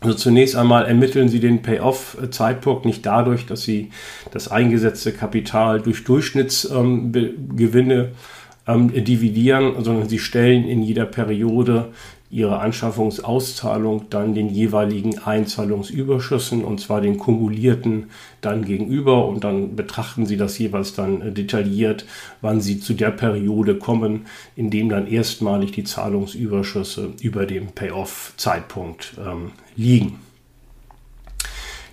Also 0.05 0.17
zunächst 0.19 0.55
einmal 0.55 0.85
ermitteln 0.85 1.29
Sie 1.29 1.39
den 1.39 1.63
Payoff-Zeitpunkt 1.63 2.85
nicht 2.85 3.07
dadurch, 3.07 3.47
dass 3.47 3.63
Sie 3.63 3.89
das 4.31 4.49
eingesetzte 4.49 5.11
Kapital 5.11 5.81
durch 5.81 6.03
Durchschnittsgewinne 6.03 8.11
ähm, 8.67 9.03
dividieren, 9.03 9.83
sondern 9.83 10.07
Sie 10.07 10.19
stellen 10.19 10.65
in 10.65 10.83
jeder 10.83 11.05
Periode 11.05 11.87
ihre 12.29 12.59
Anschaffungsauszahlung 12.59 14.09
dann 14.09 14.33
den 14.33 14.49
jeweiligen 14.49 15.19
Einzahlungsüberschüssen 15.19 16.63
und 16.63 16.81
zwar 16.81 17.01
den 17.01 17.17
kumulierten 17.17 18.09
dann 18.41 18.65
gegenüber 18.65 19.27
und 19.27 19.43
dann 19.43 19.75
betrachten 19.75 20.25
Sie 20.25 20.35
das 20.35 20.57
jeweils 20.57 20.93
dann 20.93 21.21
äh, 21.21 21.31
detailliert, 21.31 22.05
wann 22.41 22.61
Sie 22.61 22.79
zu 22.79 22.93
der 22.93 23.11
Periode 23.11 23.75
kommen, 23.75 24.25
in 24.55 24.69
dem 24.71 24.89
dann 24.89 25.07
erstmalig 25.07 25.71
die 25.71 25.83
Zahlungsüberschüsse 25.83 27.13
über 27.21 27.45
dem 27.45 27.67
Payoff-Zeitpunkt 27.67 29.13
ähm, 29.19 29.51
liegen. 29.75 30.19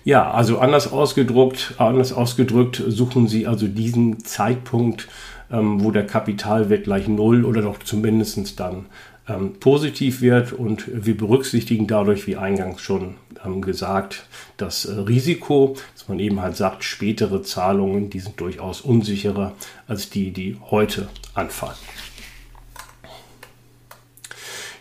Ja, 0.05 0.31
also 0.31 0.59
anders 0.59 0.91
ausgedruckt, 0.91 1.75
anders 1.77 2.11
ausgedrückt 2.11 2.83
suchen 2.85 3.27
Sie 3.27 3.47
also 3.47 3.67
diesen 3.67 4.25
Zeitpunkt, 4.25 5.07
ähm, 5.49 5.81
wo 5.81 5.91
der 5.91 6.05
Kapitalwert 6.05 6.83
gleich 6.83 7.07
null 7.07 7.45
oder 7.45 7.61
doch 7.61 7.79
zumindest 7.79 8.59
dann 8.59 8.87
ähm, 9.27 9.53
positiv 9.59 10.21
wird 10.21 10.53
und 10.53 10.85
wir 10.87 11.17
berücksichtigen 11.17 11.87
dadurch, 11.87 12.27
wie 12.27 12.35
eingangs 12.35 12.81
schon 12.81 13.15
ähm, 13.45 13.61
gesagt, 13.61 14.25
das 14.57 14.85
äh, 14.85 14.93
Risiko, 14.93 15.75
dass 15.93 16.07
man 16.07 16.19
eben 16.19 16.41
halt 16.41 16.57
sagt, 16.57 16.83
spätere 16.83 17.41
Zahlungen, 17.41 18.09
die 18.09 18.19
sind 18.19 18.39
durchaus 18.39 18.81
unsicherer 18.81 19.53
als 19.87 20.09
die, 20.09 20.31
die 20.31 20.57
heute 20.69 21.07
anfallen. 21.33 21.77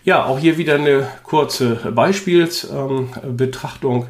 Ja, 0.05 0.25
auch 0.25 0.41
hier 0.41 0.59
wieder 0.59 0.75
eine 0.75 1.07
kurze 1.23 1.77
Beispielsbetrachtung. 1.95 4.03
Ähm, 4.03 4.09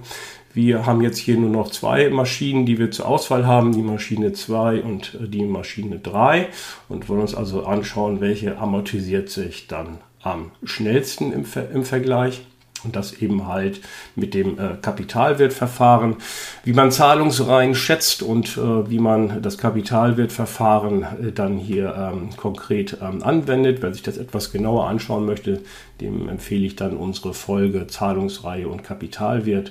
wir 0.55 0.87
haben 0.87 1.03
jetzt 1.03 1.19
hier 1.19 1.37
nur 1.37 1.51
noch 1.51 1.71
zwei 1.71 2.11
Maschinen, 2.11 2.67
die 2.67 2.79
wir 2.79 2.91
zur 2.91 3.07
Auswahl 3.07 3.47
haben, 3.47 3.73
die 3.73 3.83
Maschine 3.83 4.33
2 4.33 4.83
und 4.83 5.19
äh, 5.23 5.29
die 5.29 5.45
Maschine 5.45 5.99
3 5.99 6.49
und 6.89 7.09
wollen 7.09 7.21
uns 7.21 7.35
also 7.35 7.65
anschauen, 7.65 8.21
welche 8.21 8.59
amortisiert 8.59 9.29
sich 9.29 9.67
dann 9.67 9.99
am 10.23 10.51
schnellsten 10.65 11.33
im, 11.33 11.45
Ver 11.45 11.71
im 11.71 11.85
Vergleich. 11.85 12.43
Und 12.85 12.97
das 12.97 13.13
eben 13.13 13.47
halt 13.47 13.81
mit 14.17 14.35
dem 14.35 14.59
äh, 14.59 14.75
Kapitalwertverfahren. 14.81 16.17
Wie 16.65 16.73
man 16.73 16.91
Zahlungsreihen 16.91 17.77
schätzt 17.77 18.25
und 18.25 18.57
äh, 18.57 18.91
wie 18.91 18.99
man 18.99 19.41
das 19.41 19.57
Kapitalwertverfahren 19.57 21.03
äh, 21.03 21.33
dann 21.33 21.59
hier 21.59 21.95
ähm, 21.97 22.31
konkret 22.37 22.99
ähm, 23.01 23.23
anwendet. 23.23 23.83
Wer 23.83 23.93
sich 23.93 24.03
das 24.03 24.17
etwas 24.17 24.51
genauer 24.51 24.89
anschauen 24.89 25.27
möchte, 25.27 25.61
dem 26.01 26.29
empfehle 26.29 26.67
ich 26.67 26.75
dann 26.75 26.97
unsere 26.97 27.35
Folge 27.35 27.87
Zahlungsreihe 27.87 28.67
und 28.67 28.83
Kapitalwert. 28.83 29.71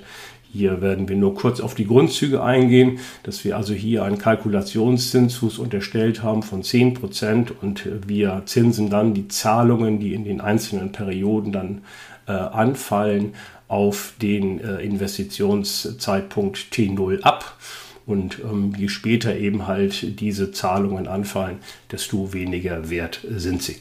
Hier 0.54 0.82
werden 0.82 1.08
wir 1.08 1.16
nur 1.16 1.34
kurz 1.34 1.62
auf 1.62 1.76
die 1.76 1.88
Grundzüge 1.88 2.44
eingehen, 2.44 3.00
dass 3.24 3.46
wir 3.46 3.56
also 3.56 3.74
hier 3.74 4.04
einen 4.04 4.18
Kalkulationszinsfuß 4.18 5.60
unterstellt 5.60 6.24
haben 6.24 6.44
von 6.44 6.62
10% 6.62 7.52
und 7.62 7.88
wir 8.08 8.44
zinsen 8.46 8.90
dann 8.90 9.14
die 9.14 9.30
Zahlungen, 9.30 10.00
die 10.00 10.14
in 10.14 10.26
den 10.26 10.42
einzelnen 10.42 10.92
Perioden 10.92 11.54
dann 11.54 11.82
äh, 12.28 12.34
anfallen, 12.34 13.34
auf 13.70 14.14
den 14.22 14.60
äh, 14.60 14.82
Investitionszeitpunkt 14.82 16.58
T0 16.74 17.22
ab. 17.22 17.58
Und 18.06 18.40
ähm, 18.40 18.74
je 18.78 18.90
später 18.90 19.38
eben 19.38 19.68
halt 19.68 20.20
diese 20.20 20.52
Zahlungen 20.52 21.08
anfallen, 21.08 21.60
desto 21.90 22.34
weniger 22.34 22.90
wert 22.90 23.26
sind 23.30 23.64
sie. 23.64 23.78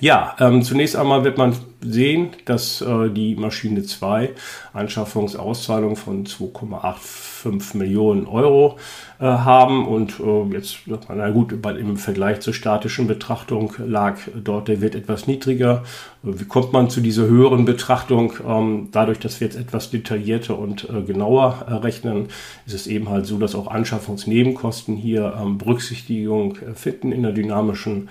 Ja, 0.00 0.36
ähm, 0.40 0.62
zunächst 0.62 0.96
einmal 0.96 1.24
wird 1.24 1.38
man 1.38 1.56
sehen, 1.80 2.30
dass 2.44 2.80
äh, 2.80 3.10
die 3.10 3.34
Maschine 3.34 3.82
2 3.82 4.30
Anschaffungsauszahlung 4.72 5.96
von 5.96 6.26
2,85 6.26 7.76
Millionen 7.76 8.26
Euro 8.26 8.78
äh, 9.18 9.24
haben 9.24 9.86
und 9.86 10.20
äh, 10.20 10.54
jetzt, 10.54 10.78
na 10.86 11.30
gut, 11.30 11.52
im 11.52 11.96
Vergleich 11.96 12.40
zur 12.40 12.54
statischen 12.54 13.06
Betrachtung 13.06 13.72
lag 13.78 14.18
dort 14.34 14.68
der 14.68 14.80
Wert 14.80 14.94
etwas 14.94 15.26
niedriger. 15.26 15.84
Wie 16.22 16.44
kommt 16.44 16.72
man 16.72 16.90
zu 16.90 17.00
dieser 17.00 17.26
höheren 17.26 17.64
Betrachtung? 17.64 18.34
Ähm, 18.46 18.88
dadurch, 18.92 19.18
dass 19.18 19.40
wir 19.40 19.46
jetzt 19.46 19.56
etwas 19.56 19.90
detaillierter 19.90 20.58
und 20.58 20.88
äh, 20.90 21.02
genauer 21.02 21.64
äh, 21.68 21.74
rechnen, 21.74 22.28
ist 22.66 22.74
es 22.74 22.86
eben 22.86 23.08
halt 23.08 23.26
so, 23.26 23.38
dass 23.38 23.54
auch 23.54 23.68
Anschaffungsnebenkosten 23.68 24.96
hier 24.96 25.38
ähm, 25.40 25.56
Berücksichtigung 25.56 26.56
äh, 26.56 26.74
finden 26.74 27.12
in 27.12 27.22
der 27.22 27.32
dynamischen 27.32 28.08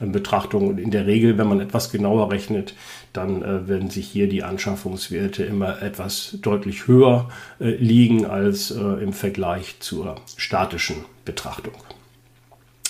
Betrachtung 0.00 0.68
und 0.68 0.78
in 0.78 0.92
der 0.92 1.06
Regel, 1.06 1.38
wenn 1.38 1.48
man 1.48 1.60
etwas 1.60 1.90
genauer 1.90 2.30
rechnet, 2.30 2.74
dann 3.12 3.42
äh, 3.42 3.68
werden 3.68 3.90
sich 3.90 4.06
hier 4.08 4.28
die 4.28 4.42
Anschaffungswerte 4.42 5.44
immer 5.44 5.82
etwas 5.82 6.38
deutlich 6.42 6.86
höher 6.86 7.28
äh, 7.60 7.70
liegen 7.70 8.26
als 8.26 8.70
äh, 8.70 8.80
im 8.80 9.12
Vergleich 9.12 9.76
zur 9.80 10.16
statischen 10.36 11.04
Betrachtung. 11.24 11.74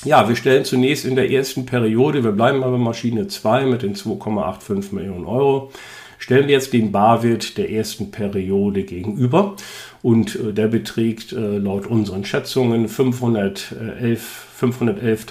Ja, 0.04 0.28
wir 0.28 0.36
stellen 0.36 0.64
zunächst 0.64 1.04
in 1.04 1.16
der 1.16 1.30
ersten 1.30 1.66
Periode, 1.66 2.22
wir 2.22 2.30
bleiben 2.32 2.62
aber 2.62 2.78
Maschine 2.78 3.26
2 3.26 3.66
mit 3.66 3.82
den 3.82 3.96
2,85 3.96 4.94
Millionen 4.94 5.26
Euro, 5.26 5.72
stellen 6.18 6.46
wir 6.46 6.54
jetzt 6.54 6.72
den 6.72 6.92
Barwert 6.92 7.58
der 7.58 7.70
ersten 7.70 8.12
Periode 8.12 8.84
gegenüber 8.84 9.56
und 10.02 10.36
äh, 10.36 10.52
der 10.52 10.68
beträgt 10.68 11.32
äh, 11.32 11.58
laut 11.58 11.86
unseren 11.86 12.24
Schätzungen 12.24 12.88
511.818 12.88 14.18
511 14.58 15.26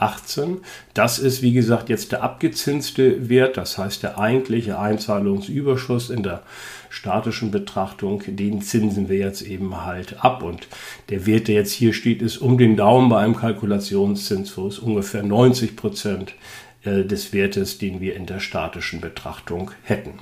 18. 0.00 0.58
Das 0.94 1.18
ist, 1.18 1.42
wie 1.42 1.52
gesagt, 1.52 1.88
jetzt 1.88 2.12
der 2.12 2.22
abgezinste 2.22 3.28
Wert, 3.28 3.56
das 3.56 3.78
heißt 3.78 4.02
der 4.02 4.18
eigentliche 4.18 4.78
Einzahlungsüberschuss 4.78 6.10
in 6.10 6.22
der 6.22 6.42
statischen 6.88 7.50
Betrachtung, 7.50 8.22
den 8.26 8.62
zinsen 8.62 9.08
wir 9.08 9.18
jetzt 9.18 9.42
eben 9.42 9.84
halt 9.84 10.24
ab. 10.24 10.42
Und 10.42 10.68
der 11.08 11.26
Wert, 11.26 11.48
der 11.48 11.56
jetzt 11.56 11.72
hier 11.72 11.92
steht, 11.92 12.22
ist 12.22 12.38
um 12.38 12.58
den 12.58 12.76
Daumen 12.76 13.08
bei 13.08 13.20
einem 13.20 13.36
Kalkulationszinsfuß 13.36 14.80
ungefähr 14.80 15.22
90 15.22 15.76
Prozent 15.76 16.34
äh, 16.84 17.04
des 17.04 17.32
Wertes, 17.32 17.78
den 17.78 18.00
wir 18.00 18.16
in 18.16 18.26
der 18.26 18.40
statischen 18.40 19.00
Betrachtung 19.00 19.70
hätten. 19.82 20.14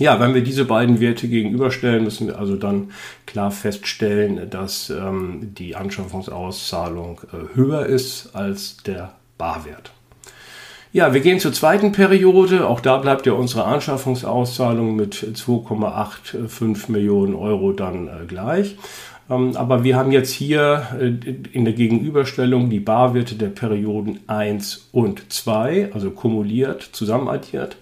Ja, 0.00 0.18
wenn 0.18 0.32
wir 0.32 0.40
diese 0.40 0.64
beiden 0.64 0.98
Werte 0.98 1.28
gegenüberstellen, 1.28 2.04
müssen 2.04 2.26
wir 2.26 2.38
also 2.38 2.56
dann 2.56 2.90
klar 3.26 3.50
feststellen, 3.50 4.48
dass 4.48 4.88
ähm, 4.88 5.52
die 5.58 5.76
Anschaffungsauszahlung 5.76 7.20
äh, 7.34 7.54
höher 7.54 7.84
ist 7.84 8.30
als 8.34 8.78
der 8.78 9.12
Barwert. 9.36 9.92
Ja, 10.92 11.12
wir 11.12 11.20
gehen 11.20 11.38
zur 11.38 11.52
zweiten 11.52 11.92
Periode. 11.92 12.66
Auch 12.66 12.80
da 12.80 12.96
bleibt 12.96 13.26
ja 13.26 13.34
unsere 13.34 13.64
Anschaffungsauszahlung 13.64 14.96
mit 14.96 15.16
2,85 15.16 16.90
Millionen 16.90 17.34
Euro 17.34 17.72
dann 17.72 18.08
äh, 18.08 18.24
gleich. 18.26 18.76
Ähm, 19.28 19.54
aber 19.54 19.84
wir 19.84 19.96
haben 19.96 20.12
jetzt 20.12 20.32
hier 20.32 20.86
äh, 20.98 21.08
in 21.52 21.66
der 21.66 21.74
Gegenüberstellung 21.74 22.70
die 22.70 22.80
Barwerte 22.80 23.34
der 23.34 23.48
Perioden 23.48 24.20
1 24.28 24.88
und 24.92 25.30
2, 25.30 25.90
also 25.92 26.10
kumuliert, 26.10 26.88
zusammenaddiert 26.90 27.76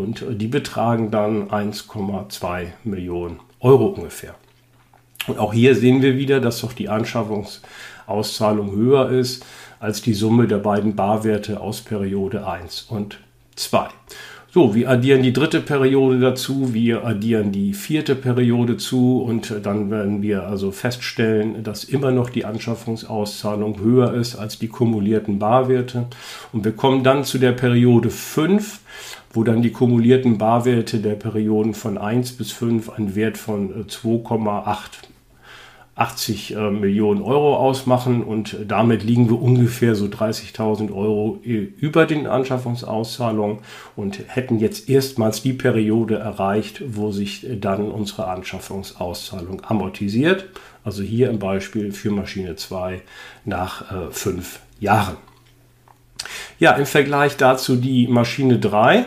und 0.00 0.22
äh, 0.22 0.34
die 0.34 0.48
betragen 0.48 1.10
dann 1.10 1.48
1,2 1.48 2.66
Millionen 2.84 3.40
Euro 3.60 3.86
ungefähr. 3.86 4.34
Und 5.26 5.38
auch 5.38 5.52
hier 5.52 5.74
sehen 5.74 6.02
wir 6.02 6.16
wieder, 6.16 6.40
dass 6.40 6.60
doch 6.60 6.72
die 6.72 6.88
Anschaffungsauszahlung 6.88 8.74
höher 8.74 9.10
ist 9.10 9.44
als 9.78 10.02
die 10.02 10.14
Summe 10.14 10.46
der 10.46 10.58
beiden 10.58 10.96
Barwerte 10.96 11.60
aus 11.60 11.82
Periode 11.82 12.46
1 12.46 12.82
und 12.82 13.20
2. 13.56 13.88
So, 14.52 14.74
wir 14.74 14.90
addieren 14.90 15.22
die 15.22 15.32
dritte 15.32 15.60
Periode 15.60 16.18
dazu, 16.18 16.74
wir 16.74 17.04
addieren 17.06 17.52
die 17.52 17.72
vierte 17.72 18.16
Periode 18.16 18.76
zu 18.78 19.22
und 19.22 19.54
dann 19.62 19.92
werden 19.92 20.22
wir 20.22 20.48
also 20.48 20.72
feststellen, 20.72 21.62
dass 21.62 21.84
immer 21.84 22.10
noch 22.10 22.30
die 22.30 22.44
Anschaffungsauszahlung 22.44 23.78
höher 23.78 24.12
ist 24.12 24.34
als 24.34 24.58
die 24.58 24.66
kumulierten 24.66 25.38
Barwerte. 25.38 26.06
Und 26.52 26.64
wir 26.64 26.72
kommen 26.72 27.04
dann 27.04 27.22
zu 27.22 27.38
der 27.38 27.52
Periode 27.52 28.10
5, 28.10 28.80
wo 29.32 29.44
dann 29.44 29.62
die 29.62 29.70
kumulierten 29.70 30.36
Barwerte 30.36 30.98
der 30.98 31.14
Perioden 31.14 31.74
von 31.74 31.96
1 31.96 32.32
bis 32.32 32.50
5 32.50 32.90
einen 32.90 33.14
Wert 33.14 33.38
von 33.38 33.70
äh, 33.70 33.84
2,8 33.84 35.09
80 36.00 36.56
äh, 36.56 36.70
Millionen 36.70 37.20
Euro 37.20 37.56
ausmachen 37.56 38.24
und 38.24 38.56
damit 38.66 39.02
liegen 39.02 39.28
wir 39.28 39.40
ungefähr 39.40 39.94
so 39.94 40.06
30.000 40.06 40.94
Euro 40.94 41.40
äh, 41.44 41.58
über 41.58 42.06
den 42.06 42.26
Anschaffungsauszahlungen 42.26 43.58
und 43.96 44.18
hätten 44.26 44.58
jetzt 44.58 44.88
erstmals 44.88 45.42
die 45.42 45.52
Periode 45.52 46.16
erreicht, 46.16 46.82
wo 46.86 47.12
sich 47.12 47.46
dann 47.60 47.90
unsere 47.90 48.28
Anschaffungsauszahlung 48.28 49.62
amortisiert. 49.62 50.46
Also 50.84 51.02
hier 51.02 51.28
im 51.28 51.38
Beispiel 51.38 51.92
für 51.92 52.10
Maschine 52.10 52.56
2 52.56 53.02
nach 53.44 53.92
äh, 53.92 54.10
fünf 54.10 54.60
Jahren. 54.80 55.29
Ja, 56.60 56.72
im 56.72 56.84
Vergleich 56.84 57.38
dazu 57.38 57.74
die 57.74 58.06
Maschine 58.06 58.58
3. 58.58 59.06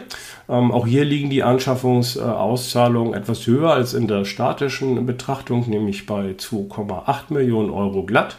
Ähm, 0.49 0.71
auch 0.71 0.87
hier 0.87 1.05
liegen 1.05 1.29
die 1.29 1.43
Anschaffungsauszahlungen 1.43 3.13
etwas 3.13 3.45
höher 3.45 3.71
als 3.71 3.93
in 3.93 4.07
der 4.07 4.25
statischen 4.25 5.05
Betrachtung, 5.05 5.69
nämlich 5.69 6.07
bei 6.07 6.31
2,8 6.31 7.31
Millionen 7.31 7.69
Euro 7.69 8.07
glatt. 8.07 8.37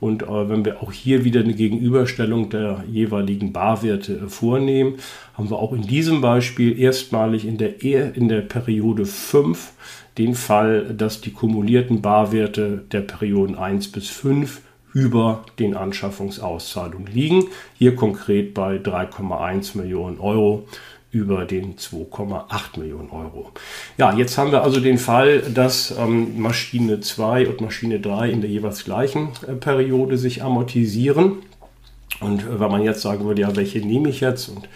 Und 0.00 0.24
äh, 0.24 0.48
wenn 0.48 0.64
wir 0.64 0.82
auch 0.82 0.90
hier 0.90 1.22
wieder 1.22 1.38
eine 1.42 1.54
Gegenüberstellung 1.54 2.50
der 2.50 2.82
jeweiligen 2.90 3.52
Barwerte 3.52 4.14
äh, 4.14 4.28
vornehmen, 4.28 4.94
haben 5.34 5.48
wir 5.50 5.56
auch 5.56 5.72
in 5.72 5.82
diesem 5.82 6.20
Beispiel 6.20 6.80
erstmalig 6.80 7.46
in 7.46 7.58
der, 7.58 7.84
e 7.84 8.10
in 8.12 8.28
der 8.28 8.40
Periode 8.40 9.06
5 9.06 9.72
den 10.18 10.34
Fall, 10.34 10.96
dass 10.96 11.20
die 11.20 11.30
kumulierten 11.30 12.02
Barwerte 12.02 12.82
der 12.90 13.02
Perioden 13.02 13.54
1 13.54 13.92
bis 13.92 14.08
5 14.08 14.62
über 14.98 15.44
den 15.60 15.76
Anschaffungsauszahlungen 15.76 17.06
liegen. 17.06 17.44
Hier 17.78 17.94
konkret 17.94 18.52
bei 18.52 18.78
3,1 18.78 19.76
Millionen 19.76 20.18
Euro 20.18 20.66
über 21.12 21.44
den 21.44 21.76
2,8 21.76 22.80
Millionen 22.80 23.10
Euro. 23.10 23.52
Ja, 23.96 24.12
jetzt 24.12 24.36
haben 24.36 24.50
wir 24.50 24.64
also 24.64 24.80
den 24.80 24.98
Fall, 24.98 25.40
dass 25.54 25.94
ähm, 25.96 26.40
Maschine 26.40 26.98
2 26.98 27.48
und 27.48 27.60
Maschine 27.60 28.00
3 28.00 28.28
in 28.28 28.40
der 28.40 28.50
jeweils 28.50 28.84
gleichen 28.84 29.28
äh, 29.46 29.52
Periode 29.52 30.18
sich 30.18 30.42
amortisieren. 30.42 31.38
Und 32.20 32.42
äh, 32.42 32.58
wenn 32.58 32.70
man 32.70 32.82
jetzt 32.82 33.00
sagen 33.00 33.24
würde, 33.24 33.42
ja, 33.42 33.54
welche 33.54 33.78
nehme 33.78 34.08
ich 34.08 34.20
jetzt? 34.20 34.48
Und 34.48 34.68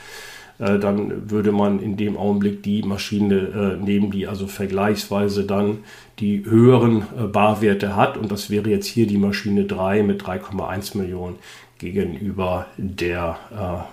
äh, 0.59 0.79
dann 0.79 1.31
würde 1.31 1.53
man 1.53 1.81
in 1.81 1.97
dem 1.97 2.17
Augenblick 2.17 2.63
die 2.63 2.83
Maschine 2.83 3.79
äh, 3.81 3.85
nehmen, 3.85 4.11
die 4.11 4.27
also 4.27 4.47
vergleichsweise 4.47 5.45
dann 5.45 5.79
die 6.19 6.45
höheren 6.45 7.03
äh, 7.19 7.25
Barwerte 7.25 7.97
hat. 7.97 8.17
Und 8.17 8.31
das 8.31 8.51
wäre 8.51 8.71
jetzt 8.71 8.87
hier 8.87 9.07
die 9.07 9.19
Maschine 9.19 9.65
3 9.65 10.03
mit 10.03 10.23
3,1 10.23 10.97
Millionen 10.97 11.37
gegenüber 11.79 12.67
der 12.77 13.39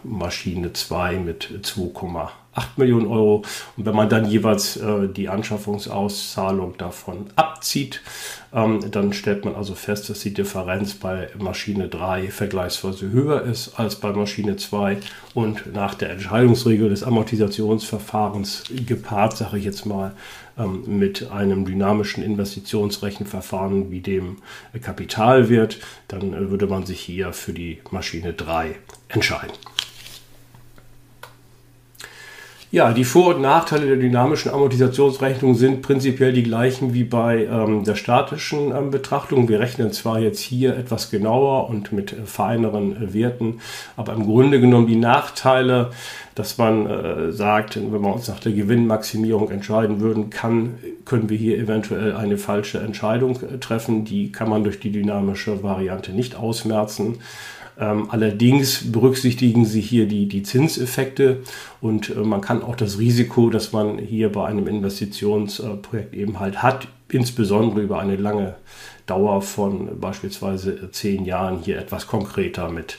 Maschine 0.03 0.73
2 0.73 1.17
mit 1.17 1.49
2,8 1.63 2.29
Millionen 2.77 3.07
Euro. 3.07 3.43
Und 3.77 3.85
wenn 3.85 3.95
man 3.95 4.09
dann 4.09 4.25
jeweils 4.25 4.77
äh, 4.77 5.07
die 5.07 5.29
Anschaffungsauszahlung 5.29 6.77
davon 6.77 7.27
abzieht, 7.35 8.01
ähm, 8.53 8.79
dann 8.91 9.13
stellt 9.13 9.45
man 9.45 9.55
also 9.55 9.75
fest, 9.75 10.09
dass 10.09 10.21
die 10.21 10.33
Differenz 10.33 10.95
bei 10.95 11.29
Maschine 11.37 11.87
3 11.87 12.29
vergleichsweise 12.29 13.11
höher 13.11 13.43
ist 13.43 13.79
als 13.79 13.95
bei 13.95 14.11
Maschine 14.11 14.57
2 14.57 14.97
und 15.33 15.73
nach 15.73 15.93
der 15.93 16.09
Entscheidungsregel 16.09 16.89
des 16.89 17.03
Amortisationsverfahrens 17.03 18.63
gepaart, 18.85 19.37
sage 19.37 19.59
ich 19.59 19.65
jetzt 19.65 19.85
mal, 19.85 20.13
ähm, 20.57 20.83
mit 20.87 21.29
einem 21.31 21.65
dynamischen 21.65 22.23
Investitionsrechenverfahren 22.23 23.91
wie 23.91 24.01
dem 24.01 24.37
Kapitalwert, 24.81 25.77
dann 26.07 26.33
äh, 26.33 26.49
würde 26.49 26.67
man 26.67 26.85
sich 26.85 26.99
hier 26.99 27.33
für 27.33 27.53
die 27.53 27.79
Maschine 27.91 28.33
3 28.33 28.75
entscheiden. 29.09 29.53
Ja, 32.71 32.93
die 32.93 33.03
Vor- 33.03 33.33
und 33.33 33.41
Nachteile 33.41 33.87
der 33.87 33.95
dynamischen 33.95 34.51
Amortisationsrechnung 34.51 35.55
sind 35.55 35.81
prinzipiell 35.81 36.33
die 36.33 36.43
gleichen 36.43 36.93
wie 36.93 37.03
bei 37.03 37.45
ähm, 37.45 37.83
der 37.83 37.95
statischen 37.95 38.71
ähm, 38.75 38.91
Betrachtung. 38.91 39.49
Wir 39.49 39.59
rechnen 39.59 39.91
zwar 39.91 40.19
jetzt 40.19 40.39
hier 40.39 40.77
etwas 40.77 41.09
genauer 41.09 41.67
und 41.67 41.91
mit 41.91 42.13
äh, 42.13 42.25
feineren 42.25 42.95
äh, 42.95 43.11
Werten, 43.15 43.59
aber 43.97 44.13
im 44.13 44.23
Grunde 44.23 44.61
genommen 44.61 44.85
die 44.85 44.97
Nachteile, 44.97 45.89
dass 46.35 46.59
man 46.59 46.85
äh, 46.85 47.31
sagt, 47.31 47.75
wenn 47.75 48.03
wir 48.03 48.13
uns 48.13 48.27
nach 48.27 48.39
der 48.39 48.51
Gewinnmaximierung 48.51 49.49
entscheiden 49.49 49.99
würden, 49.99 50.29
kann, 50.29 50.77
können 51.05 51.27
wir 51.27 51.37
hier 51.37 51.57
eventuell 51.57 52.15
eine 52.15 52.37
falsche 52.37 52.77
Entscheidung 52.81 53.39
äh, 53.41 53.57
treffen. 53.57 54.05
Die 54.05 54.31
kann 54.31 54.47
man 54.47 54.63
durch 54.63 54.79
die 54.79 54.91
dynamische 54.91 55.63
Variante 55.63 56.11
nicht 56.11 56.35
ausmerzen. 56.35 57.17
Ähm, 57.79 58.07
allerdings 58.09 58.91
berücksichtigen 58.91 59.65
sie 59.65 59.79
hier 59.79 60.05
die, 60.05 60.27
die 60.27 60.43
Zinseffekte 60.43 61.37
und 61.79 62.09
äh, 62.09 62.19
man 62.19 62.41
kann 62.41 62.61
auch 62.61 62.75
das 62.75 62.99
Risiko, 62.99 63.49
das 63.49 63.71
man 63.71 63.97
hier 63.97 64.31
bei 64.31 64.45
einem 64.45 64.67
Investitionsprojekt 64.67 66.13
eben 66.13 66.39
halt 66.39 66.61
hat, 66.61 66.89
insbesondere 67.09 67.81
über 67.81 67.99
eine 67.99 68.17
lange 68.17 68.55
Dauer 69.05 69.41
von 69.41 69.99
beispielsweise 69.99 70.91
zehn 70.91 71.25
Jahren 71.25 71.59
hier 71.59 71.79
etwas 71.79 72.05
konkreter 72.05 72.69
mit 72.69 72.97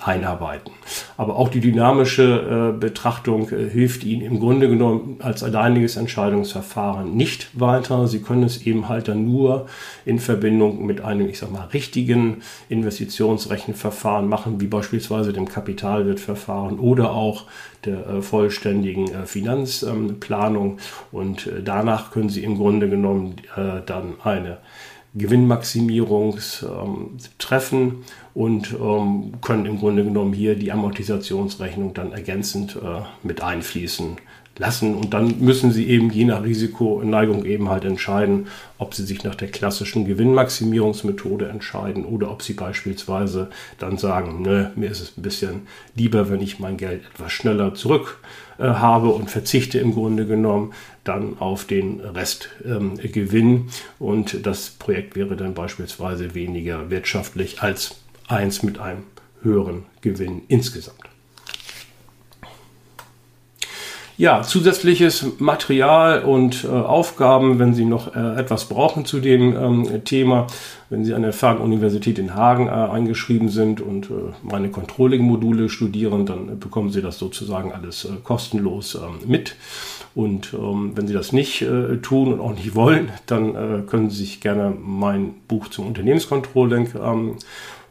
einarbeiten. 0.00 0.72
Aber 1.16 1.36
auch 1.36 1.48
die 1.48 1.60
dynamische 1.60 2.72
äh, 2.74 2.78
Betrachtung 2.78 3.50
äh, 3.50 3.68
hilft 3.68 4.04
Ihnen 4.04 4.22
im 4.22 4.40
Grunde 4.40 4.68
genommen 4.68 5.16
als 5.20 5.42
alleiniges 5.42 5.96
Entscheidungsverfahren 5.96 7.16
nicht 7.16 7.58
weiter. 7.58 8.06
Sie 8.06 8.20
können 8.20 8.44
es 8.44 8.66
eben 8.66 8.88
halt 8.88 9.08
dann 9.08 9.24
nur 9.24 9.66
in 10.04 10.18
Verbindung 10.18 10.86
mit 10.86 11.00
einem, 11.00 11.28
ich 11.28 11.38
sag 11.38 11.50
mal, 11.50 11.66
richtigen 11.66 12.42
Investitionsrechenverfahren 12.68 14.28
machen, 14.28 14.60
wie 14.60 14.66
beispielsweise 14.66 15.32
dem 15.32 15.48
Kapitalwertverfahren 15.48 16.78
oder 16.78 17.12
auch 17.12 17.44
der 17.84 18.06
äh, 18.06 18.22
vollständigen 18.22 19.26
Finanzplanung. 19.26 20.78
Und 21.12 21.50
danach 21.64 22.10
können 22.10 22.28
Sie 22.28 22.42
im 22.42 22.56
Grunde 22.56 22.88
genommen 22.88 23.36
dann 23.86 24.14
eine 24.22 24.58
Gewinnmaximierungstreffen 25.14 28.04
und 28.34 28.72
ähm, 28.72 29.34
können 29.40 29.66
im 29.66 29.78
Grunde 29.78 30.04
genommen 30.04 30.32
hier 30.32 30.56
die 30.56 30.72
Amortisationsrechnung 30.72 31.94
dann 31.94 32.10
ergänzend 32.12 32.76
äh, 32.76 33.02
mit 33.22 33.42
einfließen 33.42 34.16
lassen. 34.58 34.94
Und 34.94 35.14
dann 35.14 35.40
müssen 35.40 35.72
Sie 35.72 35.88
eben 35.88 36.10
je 36.10 36.24
nach 36.24 36.42
Risikoneigung 36.42 37.44
eben 37.44 37.70
halt 37.70 37.84
entscheiden, 37.84 38.46
ob 38.78 38.94
Sie 38.94 39.04
sich 39.04 39.24
nach 39.24 39.34
der 39.34 39.48
klassischen 39.48 40.04
Gewinnmaximierungsmethode 40.04 41.48
entscheiden 41.48 42.04
oder 42.04 42.30
ob 42.30 42.42
Sie 42.42 42.54
beispielsweise 42.54 43.50
dann 43.78 43.98
sagen, 43.98 44.42
ne, 44.42 44.72
mir 44.76 44.90
ist 44.90 45.00
es 45.00 45.16
ein 45.16 45.22
bisschen 45.22 45.62
lieber, 45.94 46.30
wenn 46.30 46.40
ich 46.40 46.58
mein 46.58 46.76
Geld 46.76 47.02
etwas 47.14 47.32
schneller 47.32 47.74
zurück 47.74 48.20
äh, 48.58 48.64
habe 48.64 49.08
und 49.08 49.30
verzichte 49.30 49.78
im 49.78 49.94
Grunde 49.94 50.26
genommen 50.26 50.72
dann 51.04 51.38
auf 51.38 51.64
den 51.66 52.00
Restgewinn. 52.00 53.46
Ähm, 53.46 53.68
und 53.98 54.46
das 54.46 54.70
Projekt 54.70 55.16
wäre 55.16 55.36
dann 55.36 55.54
beispielsweise 55.54 56.34
weniger 56.34 56.90
wirtschaftlich 56.90 57.62
als 57.62 57.96
eins 58.28 58.62
mit 58.62 58.78
einem 58.78 59.04
höheren 59.42 59.84
Gewinn 60.00 60.42
insgesamt. 60.48 61.13
Ja, 64.16 64.42
zusätzliches 64.42 65.40
Material 65.40 66.22
und 66.22 66.62
äh, 66.62 66.68
Aufgaben, 66.68 67.58
wenn 67.58 67.74
Sie 67.74 67.84
noch 67.84 68.14
äh, 68.14 68.38
etwas 68.38 68.66
brauchen 68.66 69.04
zu 69.04 69.18
dem 69.18 69.56
ähm, 69.56 70.04
Thema, 70.04 70.46
wenn 70.88 71.04
Sie 71.04 71.14
an 71.14 71.22
der 71.22 71.32
Fernuniversität 71.32 72.20
in 72.20 72.32
Hagen 72.32 72.68
äh, 72.68 72.70
eingeschrieben 72.70 73.48
sind 73.48 73.80
und 73.80 74.10
äh, 74.10 74.32
meine 74.44 74.68
Controlling-Module 74.68 75.68
studieren, 75.68 76.26
dann 76.26 76.60
bekommen 76.60 76.90
Sie 76.90 77.02
das 77.02 77.18
sozusagen 77.18 77.72
alles 77.72 78.04
äh, 78.04 78.10
kostenlos 78.22 78.94
ähm, 78.94 79.28
mit. 79.28 79.56
Und 80.14 80.54
ähm, 80.54 80.92
wenn 80.94 81.08
Sie 81.08 81.14
das 81.14 81.32
nicht 81.32 81.62
äh, 81.62 81.96
tun 81.96 82.34
und 82.34 82.38
auch 82.38 82.54
nicht 82.54 82.76
wollen, 82.76 83.08
dann 83.26 83.86
können 83.88 84.10
Sie 84.10 84.18
sich 84.18 84.40
gerne 84.40 84.72
mein 84.80 85.34
Buch 85.48 85.66
zum 85.66 85.88
Unternehmenscontrolling 85.88 86.90
ähm, 87.02 87.36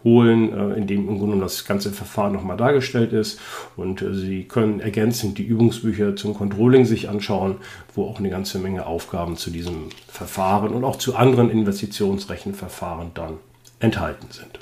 holen, 0.04 0.54
äh, 0.54 0.74
in 0.76 0.88
dem 0.88 1.08
im 1.08 1.20
Grunde 1.20 1.40
das 1.40 1.66
ganze 1.66 1.92
Verfahren 1.92 2.34
nochmal 2.34 2.58
dargestellt 2.58 3.14
ist. 3.14 3.40
Und 3.76 4.02
äh, 4.02 4.14
Sie 4.14 4.44
können 4.44 4.80
ergänzend 4.80 5.38
die 5.38 5.44
Übungsbücher 5.44 6.16
zum 6.16 6.34
Controlling 6.34 6.86
sich 6.86 7.10
anschauen, 7.10 7.58
wo 7.96 8.06
auch 8.06 8.20
eine 8.20 8.30
ganze 8.30 8.60
Menge 8.60 8.86
Aufgaben 8.86 9.38
zu 9.38 9.50
diesem 9.50 9.90
Verfahren 10.08 10.74
und 10.74 10.84
auch 10.84 10.98
zu 10.98 11.16
anderen 11.16 11.50
Investitionsrechenverfahren 11.50 13.12
dann 13.14 13.36
enthalten 13.80 14.28
sind. 14.30 14.60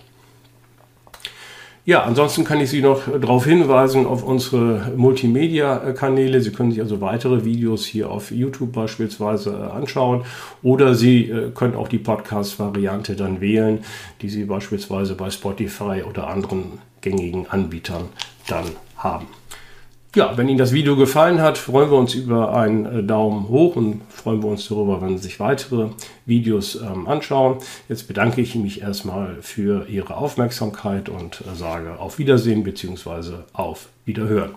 Ja, 1.83 2.03
ansonsten 2.03 2.43
kann 2.43 2.59
ich 2.61 2.69
Sie 2.69 2.81
noch 2.81 3.07
darauf 3.19 3.45
hinweisen 3.45 4.05
auf 4.05 4.23
unsere 4.23 4.91
Multimedia-Kanäle. 4.95 6.39
Sie 6.39 6.51
können 6.51 6.71
sich 6.71 6.79
also 6.79 7.01
weitere 7.01 7.43
Videos 7.43 7.85
hier 7.85 8.11
auf 8.11 8.29
YouTube 8.29 8.71
beispielsweise 8.71 9.49
äh, 9.49 9.75
anschauen 9.75 10.23
oder 10.61 10.93
Sie 10.93 11.29
äh, 11.29 11.49
können 11.49 11.73
auch 11.73 11.87
die 11.87 11.97
Podcast-Variante 11.97 13.15
dann 13.15 13.41
wählen, 13.41 13.79
die 14.21 14.29
Sie 14.29 14.45
beispielsweise 14.45 15.15
bei 15.15 15.31
Spotify 15.31 16.03
oder 16.07 16.27
anderen 16.27 16.79
gängigen 17.01 17.47
Anbietern 17.49 18.09
dann 18.47 18.65
haben. 18.97 19.25
Ja, 20.13 20.35
wenn 20.35 20.49
Ihnen 20.49 20.57
das 20.57 20.73
Video 20.73 20.97
gefallen 20.97 21.41
hat, 21.41 21.57
freuen 21.57 21.89
wir 21.89 21.97
uns 21.97 22.15
über 22.15 22.53
einen 22.53 22.85
äh, 22.85 23.01
Daumen 23.01 23.47
hoch 23.47 23.77
und 23.77 24.01
freuen 24.09 24.43
wir 24.43 24.49
uns 24.49 24.67
darüber, 24.67 25.01
wenn 25.01 25.17
Sie 25.17 25.23
sich 25.23 25.39
weitere 25.39 25.87
Videos 26.25 26.75
ähm, 26.75 27.07
anschauen. 27.07 27.59
Jetzt 27.87 28.09
bedanke 28.09 28.41
ich 28.41 28.55
mich 28.55 28.81
erstmal 28.81 29.37
für 29.41 29.87
Ihre 29.87 30.17
Aufmerksamkeit 30.17 31.07
und 31.07 31.41
äh, 31.41 31.55
sage 31.55 31.97
auf 31.97 32.19
Wiedersehen 32.19 32.63
bzw. 32.63 33.35
auf 33.53 33.87
Wiederhören. 34.03 34.51